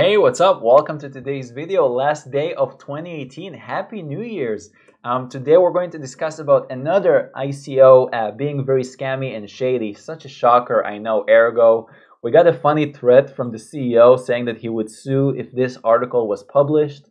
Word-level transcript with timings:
Hey, 0.00 0.16
what's 0.16 0.40
up? 0.40 0.62
Welcome 0.62 1.00
to 1.00 1.10
today's 1.10 1.50
video, 1.50 1.84
last 1.88 2.30
day 2.30 2.54
of 2.54 2.78
2018. 2.78 3.52
Happy 3.52 4.00
New 4.00 4.22
Year's. 4.22 4.70
Um, 5.02 5.28
today 5.28 5.56
we're 5.56 5.72
going 5.72 5.90
to 5.90 5.98
discuss 5.98 6.38
about 6.38 6.70
another 6.70 7.32
ICO 7.34 8.08
uh, 8.12 8.30
being 8.30 8.64
very 8.64 8.84
scammy 8.84 9.36
and 9.36 9.50
shady. 9.50 9.92
Such 9.92 10.24
a 10.24 10.28
shocker, 10.28 10.86
I 10.86 10.98
know, 10.98 11.24
Ergo. 11.28 11.88
We 12.22 12.30
got 12.30 12.46
a 12.46 12.52
funny 12.52 12.92
threat 12.92 13.34
from 13.34 13.50
the 13.50 13.58
CEO 13.58 14.16
saying 14.24 14.44
that 14.44 14.58
he 14.58 14.68
would 14.68 14.88
sue 14.88 15.30
if 15.30 15.50
this 15.50 15.76
article 15.82 16.28
was 16.28 16.44
published. 16.44 17.06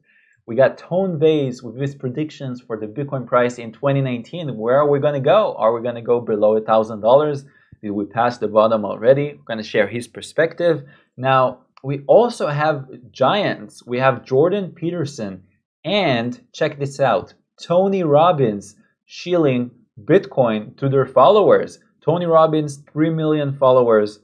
We 0.45 0.55
got 0.55 0.77
Tone 0.77 1.19
Vays 1.19 1.61
with 1.61 1.75
his 1.75 1.93
predictions 1.93 2.61
for 2.61 2.79
the 2.79 2.87
Bitcoin 2.87 3.27
price 3.27 3.57
in 3.57 3.73
2019. 3.73 4.55
Where 4.55 4.77
are 4.79 4.89
we 4.89 4.99
going 4.99 5.13
to 5.13 5.19
go? 5.19 5.55
Are 5.57 5.73
we 5.73 5.81
going 5.81 5.95
to 5.95 6.01
go 6.01 6.21
below 6.21 6.57
$1,000? 6.57 7.43
Did 7.81 7.91
we 7.91 8.05
pass 8.05 8.37
the 8.37 8.47
bottom 8.47 8.85
already? 8.85 9.33
We're 9.33 9.43
going 9.43 9.57
to 9.57 9.63
share 9.63 9.87
his 9.87 10.07
perspective. 10.07 10.85
Now, 11.17 11.65
we 11.83 12.03
also 12.07 12.47
have 12.47 12.87
giants. 13.11 13.85
We 13.85 13.99
have 13.99 14.25
Jordan 14.25 14.71
Peterson 14.71 15.43
and 15.83 16.39
check 16.53 16.79
this 16.79 16.99
out 16.99 17.33
Tony 17.61 18.03
Robbins 18.03 18.75
shilling 19.05 19.71
Bitcoin 20.03 20.77
to 20.77 20.89
their 20.89 21.05
followers. 21.05 21.79
Tony 22.03 22.25
Robbins, 22.25 22.83
3 22.91 23.09
million 23.09 23.57
followers. 23.57 24.19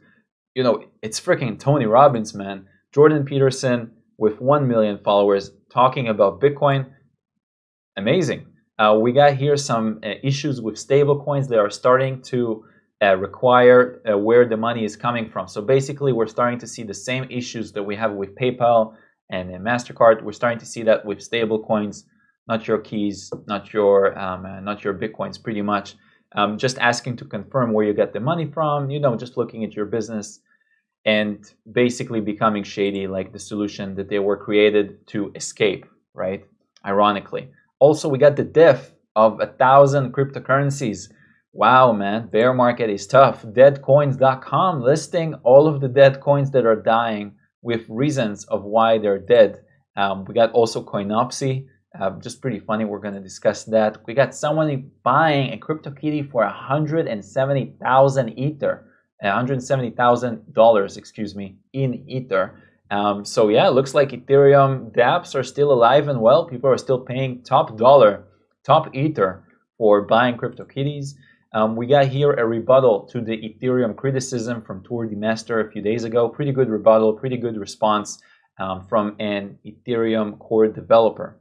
You 0.55 0.63
know, 0.63 0.85
it's 1.01 1.19
freaking 1.19 1.59
Tony 1.59 1.85
Robbins, 1.85 2.33
man. 2.33 2.67
Jordan 2.93 3.25
Peterson 3.25 3.91
with 4.17 4.39
1 4.39 4.67
million 4.67 4.99
followers 5.03 5.51
talking 5.71 6.07
about 6.07 6.39
Bitcoin. 6.39 6.91
Amazing. 7.97 8.45
Uh, 8.77 8.97
we 8.99 9.11
got 9.11 9.35
here 9.35 9.57
some 9.57 9.99
uh, 10.03 10.13
issues 10.23 10.61
with 10.61 10.75
stablecoins. 10.75 11.47
They 11.47 11.57
are 11.57 11.69
starting 11.69 12.21
to 12.23 12.65
uh, 13.03 13.15
require 13.15 14.01
uh, 14.09 14.17
where 14.17 14.45
the 14.47 14.57
money 14.57 14.85
is 14.85 14.95
coming 14.95 15.29
from. 15.29 15.47
So 15.47 15.61
basically, 15.61 16.13
we're 16.13 16.27
starting 16.27 16.59
to 16.59 16.67
see 16.67 16.83
the 16.83 16.93
same 16.93 17.25
issues 17.29 17.71
that 17.73 17.83
we 17.83 17.95
have 17.95 18.13
with 18.13 18.35
PayPal 18.35 18.95
and 19.29 19.49
Mastercard. 19.51 20.23
We're 20.23 20.31
starting 20.31 20.59
to 20.59 20.65
see 20.65 20.83
that 20.83 21.05
with 21.05 21.21
stable 21.21 21.59
coins, 21.63 22.05
not 22.47 22.67
your 22.67 22.77
keys, 22.77 23.31
not 23.47 23.73
your 23.73 24.17
um, 24.17 24.45
uh, 24.45 24.59
not 24.59 24.83
your 24.83 24.93
bitcoins, 24.93 25.41
pretty 25.41 25.61
much. 25.61 25.95
Um, 26.35 26.57
just 26.57 26.77
asking 26.79 27.17
to 27.17 27.25
confirm 27.25 27.73
where 27.73 27.85
you 27.85 27.93
get 27.93 28.13
the 28.13 28.19
money 28.19 28.45
from. 28.45 28.89
You 28.89 28.99
know, 28.99 29.15
just 29.15 29.37
looking 29.37 29.63
at 29.63 29.75
your 29.75 29.85
business 29.85 30.39
and 31.05 31.37
basically 31.71 32.21
becoming 32.21 32.63
shady, 32.63 33.07
like 33.07 33.33
the 33.33 33.39
solution 33.39 33.95
that 33.95 34.09
they 34.09 34.19
were 34.19 34.37
created 34.37 35.05
to 35.07 35.31
escape. 35.35 35.85
Right? 36.13 36.45
Ironically, 36.85 37.49
also 37.79 38.07
we 38.07 38.17
got 38.17 38.35
the 38.35 38.43
death 38.43 38.93
of 39.15 39.39
a 39.41 39.47
thousand 39.47 40.13
cryptocurrencies 40.13 41.09
Wow, 41.55 41.91
man, 41.91 42.29
bear 42.29 42.51
market 42.51 42.89
is 42.89 43.05
tough. 43.05 43.43
Deadcoins.com 43.43 44.81
listing 44.81 45.35
all 45.43 45.67
of 45.67 45.81
the 45.81 45.87
dead 45.87 46.19
coins 46.19 46.49
that 46.49 46.65
are 46.65 46.75
dying 46.75 47.35
with 47.61 47.87
reasons 47.89 48.43
of 48.45 48.63
why 48.63 48.97
they're 48.97 49.19
dead. 49.19 49.59
Um, 49.95 50.25
we 50.25 50.33
got 50.33 50.51
also 50.53 50.83
Coinopsy, 50.83 51.67
uh, 51.99 52.09
just 52.19 52.41
pretty 52.41 52.57
funny. 52.57 52.85
We're 52.85 52.97
going 52.97 53.13
to 53.13 53.19
discuss 53.19 53.65
that. 53.65 53.99
We 54.07 54.15
got 54.15 54.33
someone 54.33 54.89
buying 55.03 55.53
a 55.53 55.57
CryptoKitty 55.57 56.31
for 56.31 56.43
170,000 56.43 58.29
Ether, 58.39 58.89
$170,000, 59.23 60.97
excuse 60.97 61.35
me, 61.35 61.57
in 61.71 62.09
Ether. 62.09 62.63
Um, 62.89 63.23
so 63.23 63.49
yeah, 63.49 63.67
looks 63.67 63.93
like 63.93 64.09
Ethereum 64.09 64.91
dApps 64.91 65.35
are 65.35 65.43
still 65.43 65.71
alive 65.71 66.07
and 66.07 66.19
well. 66.19 66.47
People 66.47 66.71
are 66.71 66.79
still 66.79 66.99
paying 66.99 67.43
top 67.43 67.77
dollar, 67.77 68.23
top 68.65 68.95
Ether 68.95 69.43
for 69.77 70.01
buying 70.01 70.35
CryptoKitties. 70.35 71.13
Um, 71.53 71.75
we 71.75 71.85
got 71.85 72.07
here 72.07 72.31
a 72.31 72.45
rebuttal 72.45 73.05
to 73.11 73.21
the 73.21 73.37
Ethereum 73.37 73.95
criticism 73.95 74.63
from 74.63 74.83
Tuur 74.83 75.07
Demeester 75.07 75.65
a 75.65 75.71
few 75.71 75.83
days 75.83 76.03
ago. 76.03 76.27
Pretty 76.27 76.51
good 76.51 76.67
rebuttal, 76.67 77.13
pretty 77.13 77.37
good 77.37 77.57
response 77.57 78.19
um, 78.59 78.87
from 78.87 79.15
an 79.19 79.59
Ethereum 79.63 80.39
core 80.39 80.67
developer. 80.67 81.39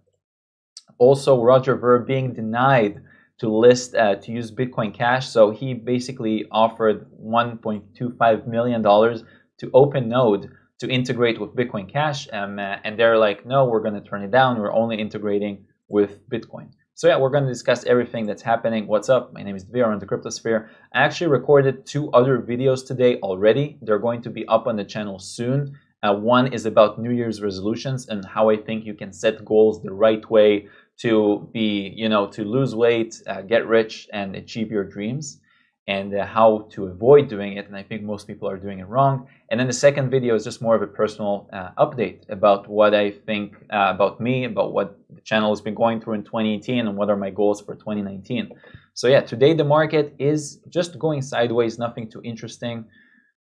Also, 0.98 1.42
Roger 1.42 1.76
Ver 1.76 2.00
being 2.00 2.34
denied 2.34 3.00
to 3.38 3.48
list 3.48 3.94
uh, 3.94 4.16
to 4.16 4.30
use 4.30 4.52
Bitcoin 4.52 4.92
Cash, 4.92 5.28
so 5.28 5.50
he 5.50 5.72
basically 5.72 6.44
offered 6.52 7.06
1.25 7.18 8.46
million 8.46 8.82
dollars 8.82 9.24
to 9.58 9.68
OpenNode 9.70 10.50
to 10.78 10.88
integrate 10.88 11.40
with 11.40 11.56
Bitcoin 11.56 11.90
Cash, 11.90 12.28
um, 12.32 12.58
uh, 12.58 12.76
and 12.84 12.98
they're 12.98 13.16
like, 13.16 13.46
no, 13.46 13.64
we're 13.64 13.80
going 13.80 13.94
to 13.94 14.00
turn 14.00 14.22
it 14.22 14.30
down. 14.30 14.58
We're 14.58 14.72
only 14.72 14.96
integrating 15.00 15.64
with 15.88 16.28
Bitcoin. 16.28 16.70
So 16.94 17.08
yeah, 17.08 17.16
we're 17.16 17.30
going 17.30 17.44
to 17.44 17.50
discuss 17.50 17.86
everything 17.86 18.26
that's 18.26 18.42
happening. 18.42 18.86
What's 18.86 19.08
up? 19.08 19.32
My 19.32 19.42
name 19.42 19.56
is 19.56 19.64
Dvir 19.64 19.86
on 19.86 19.98
the 19.98 20.06
Cryptosphere. 20.06 20.68
I 20.92 21.02
actually 21.02 21.28
recorded 21.28 21.86
two 21.86 22.10
other 22.10 22.38
videos 22.38 22.86
today 22.86 23.18
already. 23.20 23.78
They're 23.80 23.98
going 23.98 24.20
to 24.22 24.30
be 24.30 24.46
up 24.46 24.66
on 24.66 24.76
the 24.76 24.84
channel 24.84 25.18
soon. 25.18 25.78
Uh, 26.02 26.14
one 26.14 26.52
is 26.52 26.66
about 26.66 26.98
New 26.98 27.10
Year's 27.10 27.40
resolutions 27.40 28.08
and 28.08 28.22
how 28.26 28.50
I 28.50 28.56
think 28.58 28.84
you 28.84 28.92
can 28.92 29.10
set 29.10 29.42
goals 29.42 29.82
the 29.82 29.92
right 29.92 30.28
way 30.30 30.68
to 30.98 31.48
be, 31.54 31.94
you 31.96 32.10
know, 32.10 32.26
to 32.26 32.44
lose 32.44 32.74
weight, 32.74 33.22
uh, 33.26 33.40
get 33.40 33.66
rich, 33.66 34.08
and 34.12 34.36
achieve 34.36 34.70
your 34.70 34.84
dreams 34.84 35.40
and 35.88 36.14
uh, 36.14 36.24
how 36.24 36.68
to 36.70 36.86
avoid 36.86 37.28
doing 37.28 37.56
it. 37.56 37.66
And 37.66 37.76
I 37.76 37.82
think 37.82 38.02
most 38.02 38.28
people 38.28 38.48
are 38.48 38.56
doing 38.56 38.78
it 38.78 38.86
wrong. 38.86 39.26
And 39.50 39.58
then 39.58 39.66
the 39.66 39.72
second 39.72 40.10
video 40.10 40.36
is 40.36 40.44
just 40.44 40.62
more 40.62 40.76
of 40.76 40.82
a 40.82 40.86
personal 40.86 41.50
uh, 41.52 41.70
update 41.76 42.30
about 42.30 42.68
what 42.68 42.94
I 42.94 43.10
think 43.10 43.56
uh, 43.70 43.90
about 43.94 44.20
me, 44.20 44.44
about 44.44 44.72
what 44.72 44.96
the 45.10 45.20
channel 45.22 45.50
has 45.50 45.60
been 45.60 45.74
going 45.74 46.00
through 46.00 46.14
in 46.14 46.22
2018, 46.22 46.86
and 46.86 46.96
what 46.96 47.10
are 47.10 47.16
my 47.16 47.30
goals 47.30 47.60
for 47.60 47.74
2019. 47.74 48.52
So 48.94 49.08
yeah, 49.08 49.22
today 49.22 49.54
the 49.54 49.64
market 49.64 50.14
is 50.18 50.60
just 50.68 50.98
going 50.98 51.22
sideways, 51.22 51.78
nothing 51.78 52.08
too 52.08 52.20
interesting. 52.22 52.84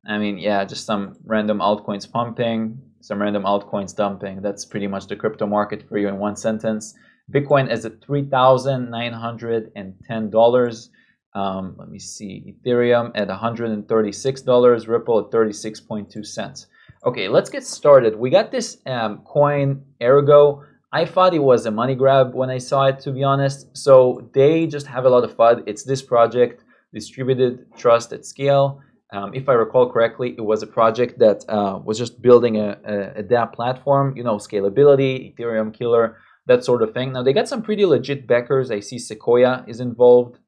I 0.08 0.20
mean, 0.20 0.38
yeah, 0.38 0.64
just 0.64 0.86
some 0.86 1.18
random 1.26 1.58
altcoins 1.60 2.10
pumping, 2.10 2.80
some 3.02 3.22
random 3.22 3.44
altcoins 3.44 3.94
dumping. 3.96 4.42
That's 4.42 4.64
pretty 4.64 4.88
much 4.88 5.08
the 5.08 5.16
crypto 5.16 5.48
market 5.48 5.90
for 5.90 5.98
you 5.98 6.08
in 6.08 6.20
one 6.20 6.36
sentence. 6.36 6.94
Bitcoin 7.32 7.72
is 7.72 7.84
at 7.86 8.00
$3,910. 8.02 10.90
Um, 11.38 11.76
let 11.78 11.90
me 11.90 12.00
see, 12.00 12.34
Ethereum 12.52 13.12
at 13.14 13.28
$136, 13.28 14.88
Ripple 14.88 15.20
at 15.20 15.26
36.2 15.32 16.26
cents. 16.26 16.66
Okay, 17.06 17.28
let's 17.28 17.52
get 17.52 17.64
started. 17.64 18.16
We 18.16 18.32
got 18.32 18.50
this 18.50 18.80
um, 18.88 19.20
coin, 19.20 19.84
Ergo. 20.02 20.64
I 20.92 21.06
thought 21.06 21.36
it 21.36 21.44
was 21.52 21.68
a 21.68 21.72
money 21.72 21.94
grab 21.94 22.34
when 22.34 22.50
I 22.50 22.58
saw 22.58 22.86
it, 22.86 23.00
to 23.02 23.12
be 23.12 23.24
honest. 23.24 23.78
So 23.78 24.30
they 24.34 24.66
just 24.66 24.88
have 24.88 25.06
a 25.06 25.10
lot 25.10 25.24
of 25.24 25.38
FUD. 25.38 25.64
It's 25.68 25.84
this 25.84 26.02
project, 26.02 26.64
Distributed 26.92 27.68
Trust 27.78 28.14
at 28.14 28.26
Scale. 28.26 28.82
Um, 29.14 29.34
if 29.36 29.48
I 29.48 29.54
recall 29.54 29.92
correctly, 29.92 30.34
it 30.38 30.42
was 30.42 30.64
a 30.64 30.68
project 30.68 31.20
that 31.20 31.46
uh, 31.48 31.80
was 31.84 32.00
just 32.00 32.20
building 32.20 32.58
a, 32.58 32.80
a, 32.84 33.20
a 33.20 33.24
dApp 33.24 33.54
platform, 33.54 34.18
you 34.18 34.24
know, 34.24 34.38
scalability, 34.38 35.36
Ethereum 35.36 35.72
killer, 35.72 36.18
that 36.48 36.66
sort 36.66 36.82
of 36.82 36.94
thing. 36.96 37.14
Now, 37.14 37.22
they 37.22 37.34
got 37.34 37.48
some 37.48 37.62
pretty 37.62 37.86
legit 37.86 38.26
backers. 38.26 38.72
I 38.72 38.80
see 38.80 38.98
Sequoia 38.98 39.64
is 39.68 39.80
involved. 39.80 40.40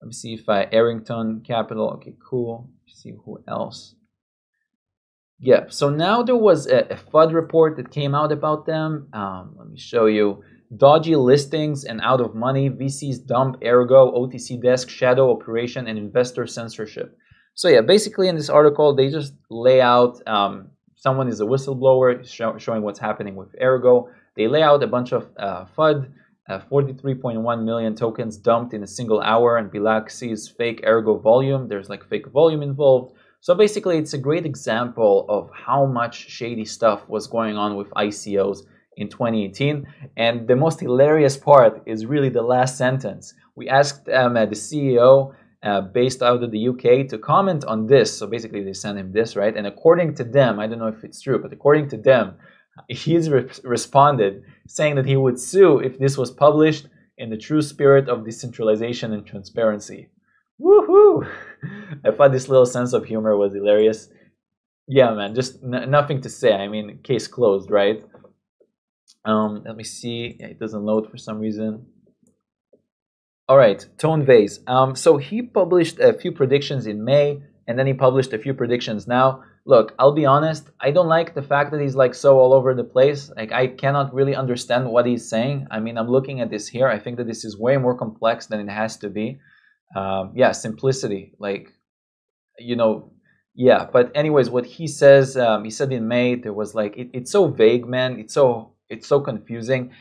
Let 0.00 0.06
me 0.06 0.12
see 0.12 0.34
if 0.34 0.48
I 0.48 0.68
Arrington 0.70 1.42
Capital. 1.46 1.90
Okay, 1.96 2.14
cool. 2.28 2.70
Let's 2.86 3.02
see 3.02 3.14
who 3.24 3.42
else. 3.48 3.94
Yeah, 5.40 5.66
so 5.68 5.88
now 5.88 6.22
there 6.22 6.36
was 6.36 6.66
a, 6.66 6.80
a 6.90 6.96
FUD 6.96 7.32
report 7.32 7.76
that 7.76 7.92
came 7.92 8.14
out 8.14 8.32
about 8.32 8.66
them. 8.66 9.08
Um, 9.12 9.54
let 9.56 9.68
me 9.68 9.78
show 9.78 10.06
you. 10.06 10.42
Dodgy 10.76 11.16
listings 11.16 11.84
and 11.84 12.00
out 12.02 12.20
of 12.20 12.34
money, 12.34 12.68
VCs 12.68 13.24
dump 13.24 13.56
Ergo, 13.64 14.12
OTC 14.12 14.60
desk, 14.60 14.90
shadow 14.90 15.30
operation, 15.30 15.86
and 15.86 15.96
investor 15.96 16.46
censorship. 16.46 17.16
So 17.54 17.68
yeah, 17.68 17.80
basically 17.80 18.28
in 18.28 18.36
this 18.36 18.50
article, 18.50 18.94
they 18.94 19.08
just 19.10 19.32
lay 19.48 19.80
out 19.80 20.20
um, 20.28 20.70
someone 20.96 21.28
is 21.28 21.40
a 21.40 21.44
whistleblower 21.44 22.28
show, 22.28 22.58
showing 22.58 22.82
what's 22.82 22.98
happening 22.98 23.34
with 23.34 23.48
Ergo. 23.60 24.08
They 24.36 24.46
lay 24.48 24.62
out 24.62 24.82
a 24.82 24.86
bunch 24.86 25.12
of 25.12 25.28
uh, 25.38 25.64
FUD 25.76 26.12
uh, 26.48 26.60
43.1 26.70 27.64
million 27.64 27.94
tokens 27.94 28.36
dumped 28.36 28.72
in 28.72 28.82
a 28.82 28.86
single 28.86 29.20
hour, 29.20 29.56
and 29.56 29.70
Bilaxy's 29.70 30.48
fake 30.48 30.82
ergo 30.86 31.18
volume. 31.18 31.68
There's 31.68 31.88
like 31.88 32.04
fake 32.08 32.28
volume 32.28 32.62
involved. 32.62 33.14
So 33.40 33.54
basically, 33.54 33.98
it's 33.98 34.14
a 34.14 34.18
great 34.18 34.46
example 34.46 35.26
of 35.28 35.50
how 35.52 35.86
much 35.86 36.28
shady 36.28 36.64
stuff 36.64 37.08
was 37.08 37.26
going 37.26 37.56
on 37.56 37.76
with 37.76 37.90
ICOs 37.90 38.62
in 38.96 39.08
2018. 39.08 39.86
And 40.16 40.48
the 40.48 40.56
most 40.56 40.80
hilarious 40.80 41.36
part 41.36 41.82
is 41.86 42.06
really 42.06 42.30
the 42.30 42.42
last 42.42 42.76
sentence. 42.76 43.34
We 43.54 43.68
asked 43.68 44.08
um, 44.08 44.36
uh, 44.36 44.46
the 44.46 44.54
CEO 44.54 45.34
uh, 45.62 45.80
based 45.82 46.22
out 46.22 46.42
of 46.42 46.50
the 46.50 46.68
UK 46.68 47.08
to 47.08 47.18
comment 47.18 47.64
on 47.64 47.86
this. 47.86 48.16
So 48.16 48.26
basically, 48.26 48.62
they 48.64 48.72
sent 48.72 48.98
him 48.98 49.12
this, 49.12 49.36
right? 49.36 49.56
And 49.56 49.66
according 49.66 50.14
to 50.14 50.24
them, 50.24 50.58
I 50.58 50.66
don't 50.66 50.78
know 50.78 50.88
if 50.88 51.04
it's 51.04 51.20
true, 51.20 51.40
but 51.40 51.52
according 51.52 51.88
to 51.90 51.96
them, 51.96 52.36
he's 52.88 53.30
re 53.30 53.48
responded 53.64 54.44
saying 54.66 54.96
that 54.96 55.06
he 55.06 55.16
would 55.16 55.40
sue 55.40 55.78
if 55.78 55.98
this 55.98 56.16
was 56.16 56.30
published 56.30 56.86
in 57.16 57.30
the 57.30 57.36
true 57.36 57.62
spirit 57.62 58.08
of 58.08 58.24
decentralization 58.24 59.12
and 59.12 59.26
transparency. 59.26 60.08
Woohoo! 60.60 61.28
I 62.04 62.10
thought 62.10 62.32
this 62.32 62.48
little 62.48 62.66
sense 62.66 62.92
of 62.92 63.04
humor 63.04 63.36
was 63.36 63.54
hilarious. 63.54 64.08
Yeah, 64.86 65.12
man, 65.14 65.34
just 65.34 65.62
nothing 65.62 66.22
to 66.22 66.30
say. 66.30 66.52
I 66.52 66.68
mean, 66.68 67.00
case 67.02 67.26
closed, 67.26 67.70
right? 67.70 68.04
Um, 69.24 69.62
let 69.66 69.76
me 69.76 69.84
see. 69.84 70.36
Yeah, 70.40 70.46
it 70.46 70.58
doesn't 70.58 70.82
load 70.82 71.10
for 71.10 71.18
some 71.18 71.38
reason. 71.40 71.86
All 73.48 73.56
right, 73.56 73.84
Tone 73.98 74.24
Vays. 74.24 74.60
Um, 74.66 74.94
so 74.94 75.16
he 75.16 75.42
published 75.42 75.98
a 75.98 76.12
few 76.12 76.32
predictions 76.32 76.86
in 76.86 77.04
May, 77.04 77.42
and 77.66 77.78
then 77.78 77.86
he 77.86 77.94
published 77.94 78.32
a 78.32 78.38
few 78.38 78.54
predictions 78.54 79.06
now 79.06 79.42
look, 79.68 79.94
I'll 79.98 80.12
be 80.12 80.24
honest, 80.24 80.70
I 80.80 80.90
don't 80.90 81.08
like 81.08 81.34
the 81.34 81.42
fact 81.42 81.72
that 81.72 81.80
he's 81.80 81.94
like 81.94 82.14
so 82.14 82.38
all 82.38 82.54
over 82.54 82.72
the 82.74 82.82
place. 82.82 83.30
Like 83.36 83.52
I 83.52 83.66
cannot 83.66 84.14
really 84.14 84.34
understand 84.34 84.88
what 84.90 85.04
he's 85.04 85.28
saying. 85.28 85.66
I 85.70 85.78
mean, 85.78 85.98
I'm 85.98 86.08
looking 86.08 86.40
at 86.40 86.48
this 86.48 86.66
here. 86.66 86.88
I 86.88 86.98
think 86.98 87.18
that 87.18 87.26
this 87.26 87.44
is 87.44 87.58
way 87.58 87.76
more 87.76 87.94
complex 87.94 88.46
than 88.46 88.60
it 88.60 88.72
has 88.72 88.96
to 88.98 89.10
be. 89.10 89.38
Um, 89.94 90.32
yeah, 90.34 90.52
simplicity. 90.52 91.34
Like, 91.38 91.74
you 92.58 92.76
know, 92.76 93.12
yeah. 93.54 93.86
But 93.92 94.10
anyways, 94.14 94.48
what 94.48 94.64
he 94.64 94.86
says, 94.86 95.36
um, 95.36 95.64
he 95.64 95.70
said 95.70 95.92
in 95.92 96.08
May, 96.08 96.34
there 96.34 96.54
was 96.54 96.74
like 96.74 96.96
it, 96.96 97.10
it's 97.12 97.30
so 97.30 97.48
vague, 97.48 97.86
man. 97.86 98.18
It's 98.18 98.32
so 98.32 98.72
it's 98.88 99.06
so 99.06 99.20
confusing. 99.20 99.92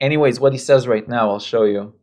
Anyways, 0.00 0.38
what 0.38 0.52
he 0.52 0.58
says 0.58 0.86
right 0.86 1.08
now, 1.08 1.30
I'll 1.30 1.40
show 1.40 1.64
you 1.64 1.94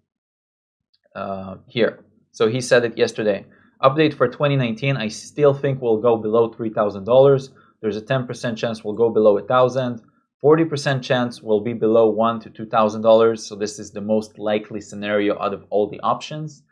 uh, 1.16 1.56
here. 1.68 2.04
So 2.34 2.50
he 2.50 2.60
said 2.60 2.84
it 2.84 2.98
yesterday. 2.98 3.46
Update 3.83 4.13
for 4.13 4.27
2019, 4.27 4.95
I 4.95 5.09
still 5.09 5.53
think 5.53 5.81
we'll 5.81 5.97
go 5.97 6.15
below 6.15 6.50
$3,000. 6.50 7.50
There's 7.81 7.97
a 7.97 8.01
10% 8.01 8.57
chance 8.57 8.83
we'll 8.83 8.94
go 8.94 9.09
below 9.09 9.33
1000 9.33 10.01
40% 10.44 11.01
chance 11.01 11.41
we'll 11.41 11.62
be 11.62 11.71
below 11.71 12.09
one 12.09 12.38
to 12.41 12.50
$2,000. 12.50 13.39
So 13.39 13.56
this 13.56 13.80
is 13.80 13.91
the 13.91 14.01
most 14.01 14.38
likely 14.38 14.81
scenario 14.81 15.39
out 15.41 15.53
of 15.53 15.65
all 15.69 15.89
the 15.89 16.01
options. 16.01 16.63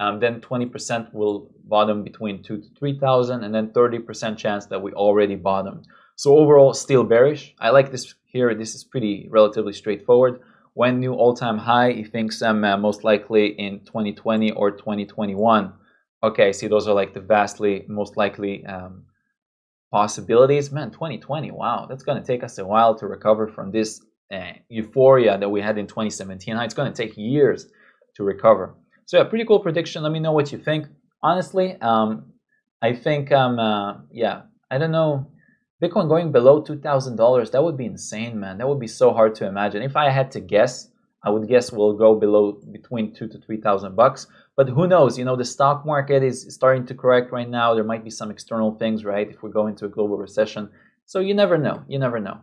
Um, 0.00 0.18
then 0.18 0.40
20% 0.40 1.14
will 1.14 1.50
bottom 1.64 2.02
between 2.02 2.42
two 2.42 2.58
to 2.58 2.68
3,000 2.76 3.44
and 3.44 3.54
then 3.54 3.68
30% 3.68 4.36
chance 4.36 4.66
that 4.66 4.82
we 4.82 4.92
already 4.92 5.36
bottomed. 5.36 5.86
So 6.16 6.36
overall, 6.38 6.74
still 6.74 7.04
bearish. 7.04 7.54
I 7.60 7.70
like 7.70 7.92
this 7.92 8.14
here. 8.24 8.52
This 8.54 8.74
is 8.74 8.82
pretty 8.82 9.28
relatively 9.30 9.74
straightforward. 9.74 10.40
When 10.74 10.98
new 10.98 11.14
all-time 11.14 11.58
high, 11.58 11.92
he 11.92 12.04
thinks 12.04 12.42
um, 12.42 12.64
uh, 12.64 12.76
most 12.76 13.04
likely 13.04 13.48
in 13.48 13.80
2020 13.80 14.52
or 14.52 14.72
2021 14.72 15.72
okay, 16.22 16.52
see, 16.52 16.68
those 16.68 16.86
are 16.86 16.94
like 16.94 17.14
the 17.14 17.20
vastly 17.20 17.84
most 17.88 18.16
likely 18.16 18.64
um, 18.66 19.04
possibilities. 19.90 20.70
Man, 20.70 20.90
2020, 20.90 21.50
wow, 21.50 21.86
that's 21.88 22.02
going 22.02 22.20
to 22.20 22.26
take 22.26 22.44
us 22.44 22.58
a 22.58 22.66
while 22.66 22.94
to 22.96 23.06
recover 23.06 23.48
from 23.48 23.70
this 23.70 24.00
uh, 24.32 24.52
euphoria 24.68 25.38
that 25.38 25.48
we 25.48 25.60
had 25.60 25.78
in 25.78 25.86
2017. 25.86 26.56
It's 26.56 26.74
going 26.74 26.92
to 26.92 26.96
take 26.96 27.16
years 27.16 27.66
to 28.16 28.22
recover. 28.22 28.74
So 29.06 29.18
yeah, 29.18 29.24
pretty 29.24 29.44
cool 29.44 29.60
prediction. 29.60 30.02
Let 30.02 30.12
me 30.12 30.20
know 30.20 30.32
what 30.32 30.52
you 30.52 30.58
think. 30.58 30.86
Honestly, 31.22 31.76
um, 31.80 32.32
I 32.82 32.94
think, 32.94 33.32
um, 33.32 33.58
uh, 33.58 33.94
yeah, 34.12 34.42
I 34.70 34.78
don't 34.78 34.92
know. 34.92 35.30
Bitcoin 35.82 36.08
going 36.08 36.30
below 36.30 36.62
$2,000, 36.62 37.50
that 37.50 37.64
would 37.64 37.76
be 37.76 37.86
insane, 37.86 38.38
man. 38.38 38.58
That 38.58 38.68
would 38.68 38.78
be 38.78 38.86
so 38.86 39.12
hard 39.12 39.34
to 39.36 39.46
imagine. 39.46 39.82
If 39.82 39.96
I 39.96 40.10
had 40.10 40.30
to 40.32 40.40
guess, 40.40 40.89
I 41.22 41.30
would 41.30 41.48
guess 41.48 41.70
we'll 41.70 41.92
go 41.92 42.14
below 42.14 42.60
between 42.72 43.12
two 43.12 43.28
to 43.28 43.38
3,000 43.38 43.94
bucks. 43.94 44.26
But 44.56 44.68
who 44.68 44.86
knows? 44.86 45.18
You 45.18 45.24
know, 45.24 45.36
the 45.36 45.44
stock 45.44 45.84
market 45.84 46.22
is 46.22 46.46
starting 46.54 46.86
to 46.86 46.94
correct 46.94 47.30
right 47.32 47.48
now. 47.48 47.74
There 47.74 47.84
might 47.84 48.04
be 48.04 48.10
some 48.10 48.30
external 48.30 48.74
things, 48.76 49.04
right? 49.04 49.28
If 49.28 49.42
we 49.42 49.50
go 49.50 49.66
into 49.66 49.84
a 49.84 49.88
global 49.88 50.16
recession. 50.16 50.70
So 51.04 51.20
you 51.20 51.34
never 51.34 51.58
know. 51.58 51.82
You 51.88 51.98
never 51.98 52.20
know. 52.20 52.38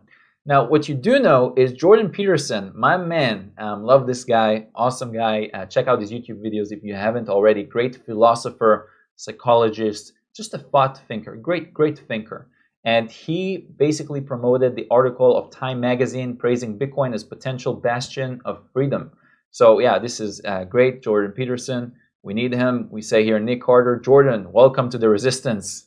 Now, 0.46 0.66
what 0.66 0.88
you 0.88 0.94
do 0.94 1.18
know 1.18 1.52
is 1.56 1.72
Jordan 1.72 2.08
Peterson, 2.08 2.72
my 2.74 2.96
man. 2.96 3.52
Um, 3.58 3.82
love 3.82 4.06
this 4.06 4.24
guy. 4.24 4.68
Awesome 4.74 5.12
guy. 5.12 5.50
Uh, 5.52 5.66
check 5.66 5.88
out 5.88 6.00
his 6.00 6.10
YouTube 6.10 6.40
videos 6.42 6.72
if 6.72 6.82
you 6.82 6.94
haven't 6.94 7.28
already. 7.28 7.64
Great 7.64 8.04
philosopher, 8.06 8.88
psychologist, 9.16 10.12
just 10.34 10.54
a 10.54 10.58
thought 10.58 11.00
thinker. 11.08 11.36
Great, 11.36 11.74
great 11.74 11.98
thinker. 11.98 12.48
And 12.88 13.10
he 13.10 13.68
basically 13.76 14.22
promoted 14.22 14.74
the 14.74 14.86
article 14.90 15.36
of 15.36 15.50
Time 15.50 15.78
Magazine 15.78 16.38
praising 16.38 16.78
Bitcoin 16.78 17.12
as 17.12 17.22
potential 17.22 17.74
bastion 17.74 18.40
of 18.46 18.64
freedom. 18.72 19.10
So 19.50 19.78
yeah, 19.78 19.98
this 19.98 20.20
is 20.20 20.40
uh, 20.46 20.64
great, 20.64 21.02
Jordan 21.02 21.32
Peterson. 21.32 21.92
We 22.22 22.32
need 22.32 22.54
him. 22.54 22.88
We 22.90 23.02
say 23.02 23.24
here, 23.24 23.38
Nick 23.38 23.60
Carter, 23.60 24.00
Jordan, 24.02 24.50
welcome 24.54 24.88
to 24.88 24.96
the 24.96 25.10
resistance. 25.10 25.84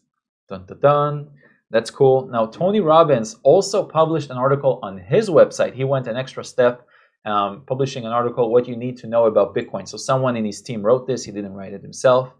Dun 0.47 0.67
dun 0.67 0.79
dun. 0.79 1.29
That's 1.71 1.89
cool. 1.89 2.27
Now, 2.27 2.45
Tony 2.45 2.81
Robbins 2.81 3.35
also 3.41 3.83
published 3.83 4.29
an 4.29 4.37
article 4.37 4.79
on 4.83 4.99
his 4.99 5.27
website. 5.27 5.73
He 5.73 5.83
went 5.83 6.05
an 6.05 6.17
extra 6.17 6.43
step, 6.43 6.85
um, 7.25 7.63
publishing 7.65 8.05
an 8.05 8.11
article, 8.11 8.51
What 8.51 8.67
You 8.67 8.75
Need 8.75 8.97
to 8.97 9.07
Know 9.07 9.25
About 9.25 9.55
Bitcoin. 9.55 9.87
So, 9.87 9.97
someone 9.97 10.37
in 10.37 10.45
his 10.45 10.61
team 10.61 10.83
wrote 10.83 11.07
this, 11.07 11.23
he 11.23 11.31
didn't 11.31 11.55
write 11.55 11.73
it 11.73 11.81
himself. 11.81 12.31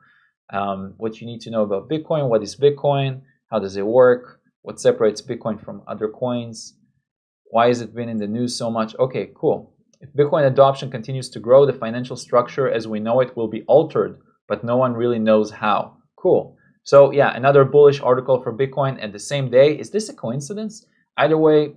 Um, 0.54 0.94
what 0.98 1.19
you 1.19 1.25
need 1.25 1.42
to 1.42 1.50
know 1.50 1.64
about 1.64 1.90
Bitcoin, 1.90 2.30
what 2.30 2.44
is 2.44 2.56
Bitcoin, 2.56 3.22
how 3.50 3.57
does 3.57 3.75
it 3.75 3.88
work, 3.88 4.41
what 4.62 4.80
separates 4.80 5.22
Bitcoin 5.22 5.63
from 5.63 5.81
other 5.88 6.08
coins, 6.08 6.75
why 7.46 7.68
has 7.68 7.81
it 7.81 7.96
been 7.96 8.10
in 8.10 8.18
the 8.18 8.28
news 8.28 8.56
so 8.56 8.69
much? 8.69 8.96
Okay, 8.96 9.31
cool. 9.36 9.74
If 10.00 10.13
Bitcoin 10.13 10.48
adoption 10.48 10.90
continues 10.90 11.30
to 11.30 11.40
grow, 11.40 11.66
the 11.66 11.74
financial 11.74 12.16
structure 12.16 12.69
as 12.69 12.88
we 12.88 13.00
know 13.00 13.19
it 13.19 13.36
will 13.36 13.48
be 13.48 13.63
altered, 13.63 14.19
but 14.48 14.63
no 14.63 14.78
one 14.78 14.94
really 14.94 15.19
knows 15.19 15.52
how. 15.52 15.98
Cool. 16.16 16.58
So 16.84 17.12
yeah, 17.12 17.36
another 17.36 17.66
bullish 17.66 18.00
article 18.02 18.42
for 18.42 18.56
Bitcoin 18.56 19.02
at 19.04 19.12
the 19.12 19.19
same 19.19 19.50
day. 19.50 19.78
Is 19.78 19.92
this 19.92 20.10
a 20.10 20.13
coincidence? 20.13 20.86
Either 21.18 21.38
way, 21.38 21.74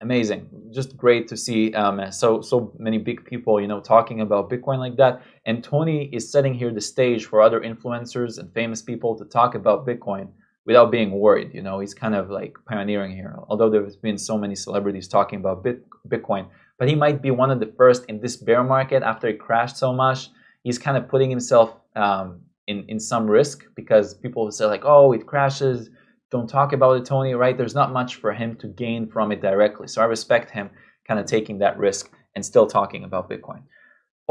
amazing. 0.00 0.48
Just 0.72 0.96
great 0.96 1.28
to 1.28 1.36
see 1.36 1.72
um, 1.74 2.10
so 2.10 2.40
so 2.40 2.72
many 2.78 2.98
big 2.98 3.24
people, 3.24 3.60
you 3.60 3.68
know, 3.68 3.80
talking 3.80 4.20
about 4.20 4.50
Bitcoin 4.50 4.78
like 4.78 4.96
that. 4.96 5.22
And 5.46 5.62
Tony 5.62 6.08
is 6.12 6.32
setting 6.32 6.54
here 6.54 6.72
the 6.72 6.80
stage 6.80 7.26
for 7.26 7.40
other 7.40 7.60
influencers 7.60 8.38
and 8.38 8.52
famous 8.52 8.82
people 8.82 9.16
to 9.18 9.24
talk 9.24 9.54
about 9.54 9.86
Bitcoin 9.86 10.28
without 10.70 10.92
being 10.92 11.10
worried. 11.10 11.52
You 11.52 11.62
know, 11.62 11.80
he's 11.80 11.94
kind 11.94 12.14
of 12.14 12.30
like 12.30 12.54
pioneering 12.64 13.10
here. 13.10 13.34
Although 13.48 13.70
there's 13.70 13.96
been 13.96 14.16
so 14.16 14.38
many 14.38 14.54
celebrities 14.54 15.08
talking 15.08 15.40
about 15.40 15.66
Bitcoin, 16.08 16.46
but 16.78 16.86
he 16.86 16.94
might 16.94 17.20
be 17.20 17.32
one 17.32 17.50
of 17.50 17.58
the 17.58 17.72
first 17.76 18.04
in 18.04 18.20
this 18.20 18.36
bear 18.36 18.62
market 18.62 19.02
after 19.02 19.26
it 19.26 19.40
crashed 19.40 19.76
so 19.76 19.92
much. 19.92 20.28
He's 20.62 20.78
kind 20.78 20.96
of 20.96 21.08
putting 21.08 21.28
himself 21.28 21.74
um, 21.96 22.42
in 22.68 22.84
in 22.86 23.00
some 23.00 23.26
risk 23.26 23.64
because 23.74 24.14
people 24.14 24.48
say 24.52 24.66
like, 24.66 24.84
oh, 24.84 25.10
it 25.12 25.26
crashes. 25.26 25.90
Don't 26.30 26.48
talk 26.48 26.72
about 26.72 26.92
it, 26.98 27.04
Tony. 27.04 27.34
Right? 27.34 27.56
There's 27.58 27.74
not 27.74 27.90
much 27.92 28.12
for 28.22 28.32
him 28.32 28.54
to 28.62 28.68
gain 28.68 29.08
from 29.08 29.32
it 29.32 29.40
directly. 29.42 29.88
So 29.88 30.00
I 30.02 30.04
respect 30.04 30.52
him 30.52 30.70
kind 31.08 31.18
of 31.18 31.26
taking 31.26 31.58
that 31.58 31.78
risk 31.78 32.12
and 32.36 32.46
still 32.46 32.68
talking 32.68 33.02
about 33.02 33.28
Bitcoin. 33.28 33.62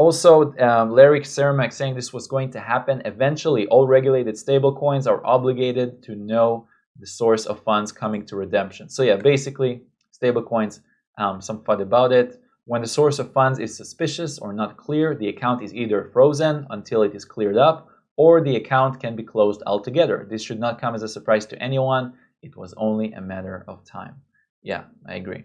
Also, 0.00 0.54
um, 0.56 0.92
Larry 0.92 1.20
Cermak 1.20 1.74
saying 1.74 1.94
this 1.94 2.10
was 2.10 2.26
going 2.26 2.50
to 2.52 2.58
happen. 2.58 3.02
Eventually, 3.04 3.66
all 3.66 3.86
regulated 3.86 4.34
stablecoins 4.34 5.06
are 5.06 5.20
obligated 5.26 6.02
to 6.04 6.14
know 6.14 6.66
the 6.98 7.06
source 7.06 7.44
of 7.44 7.62
funds 7.64 7.92
coming 7.92 8.24
to 8.24 8.34
redemption. 8.34 8.88
So 8.88 9.02
yeah, 9.02 9.16
basically, 9.16 9.82
stablecoins 10.18 10.80
um, 11.18 11.42
some 11.42 11.58
FUD 11.64 11.82
about 11.82 12.12
it. 12.12 12.40
When 12.64 12.80
the 12.80 12.88
source 12.88 13.18
of 13.18 13.34
funds 13.34 13.58
is 13.58 13.76
suspicious 13.76 14.38
or 14.38 14.54
not 14.54 14.78
clear, 14.78 15.14
the 15.14 15.28
account 15.28 15.62
is 15.62 15.74
either 15.74 16.08
frozen 16.14 16.66
until 16.70 17.02
it 17.02 17.14
is 17.14 17.26
cleared 17.26 17.58
up, 17.58 17.90
or 18.16 18.40
the 18.40 18.56
account 18.56 19.00
can 19.00 19.14
be 19.14 19.22
closed 19.22 19.62
altogether. 19.66 20.26
This 20.30 20.42
should 20.42 20.60
not 20.60 20.80
come 20.80 20.94
as 20.94 21.02
a 21.02 21.08
surprise 21.08 21.44
to 21.48 21.62
anyone. 21.62 22.14
It 22.40 22.56
was 22.56 22.72
only 22.78 23.12
a 23.12 23.20
matter 23.20 23.66
of 23.68 23.84
time. 23.84 24.14
Yeah, 24.62 24.84
I 25.06 25.16
agree. 25.16 25.44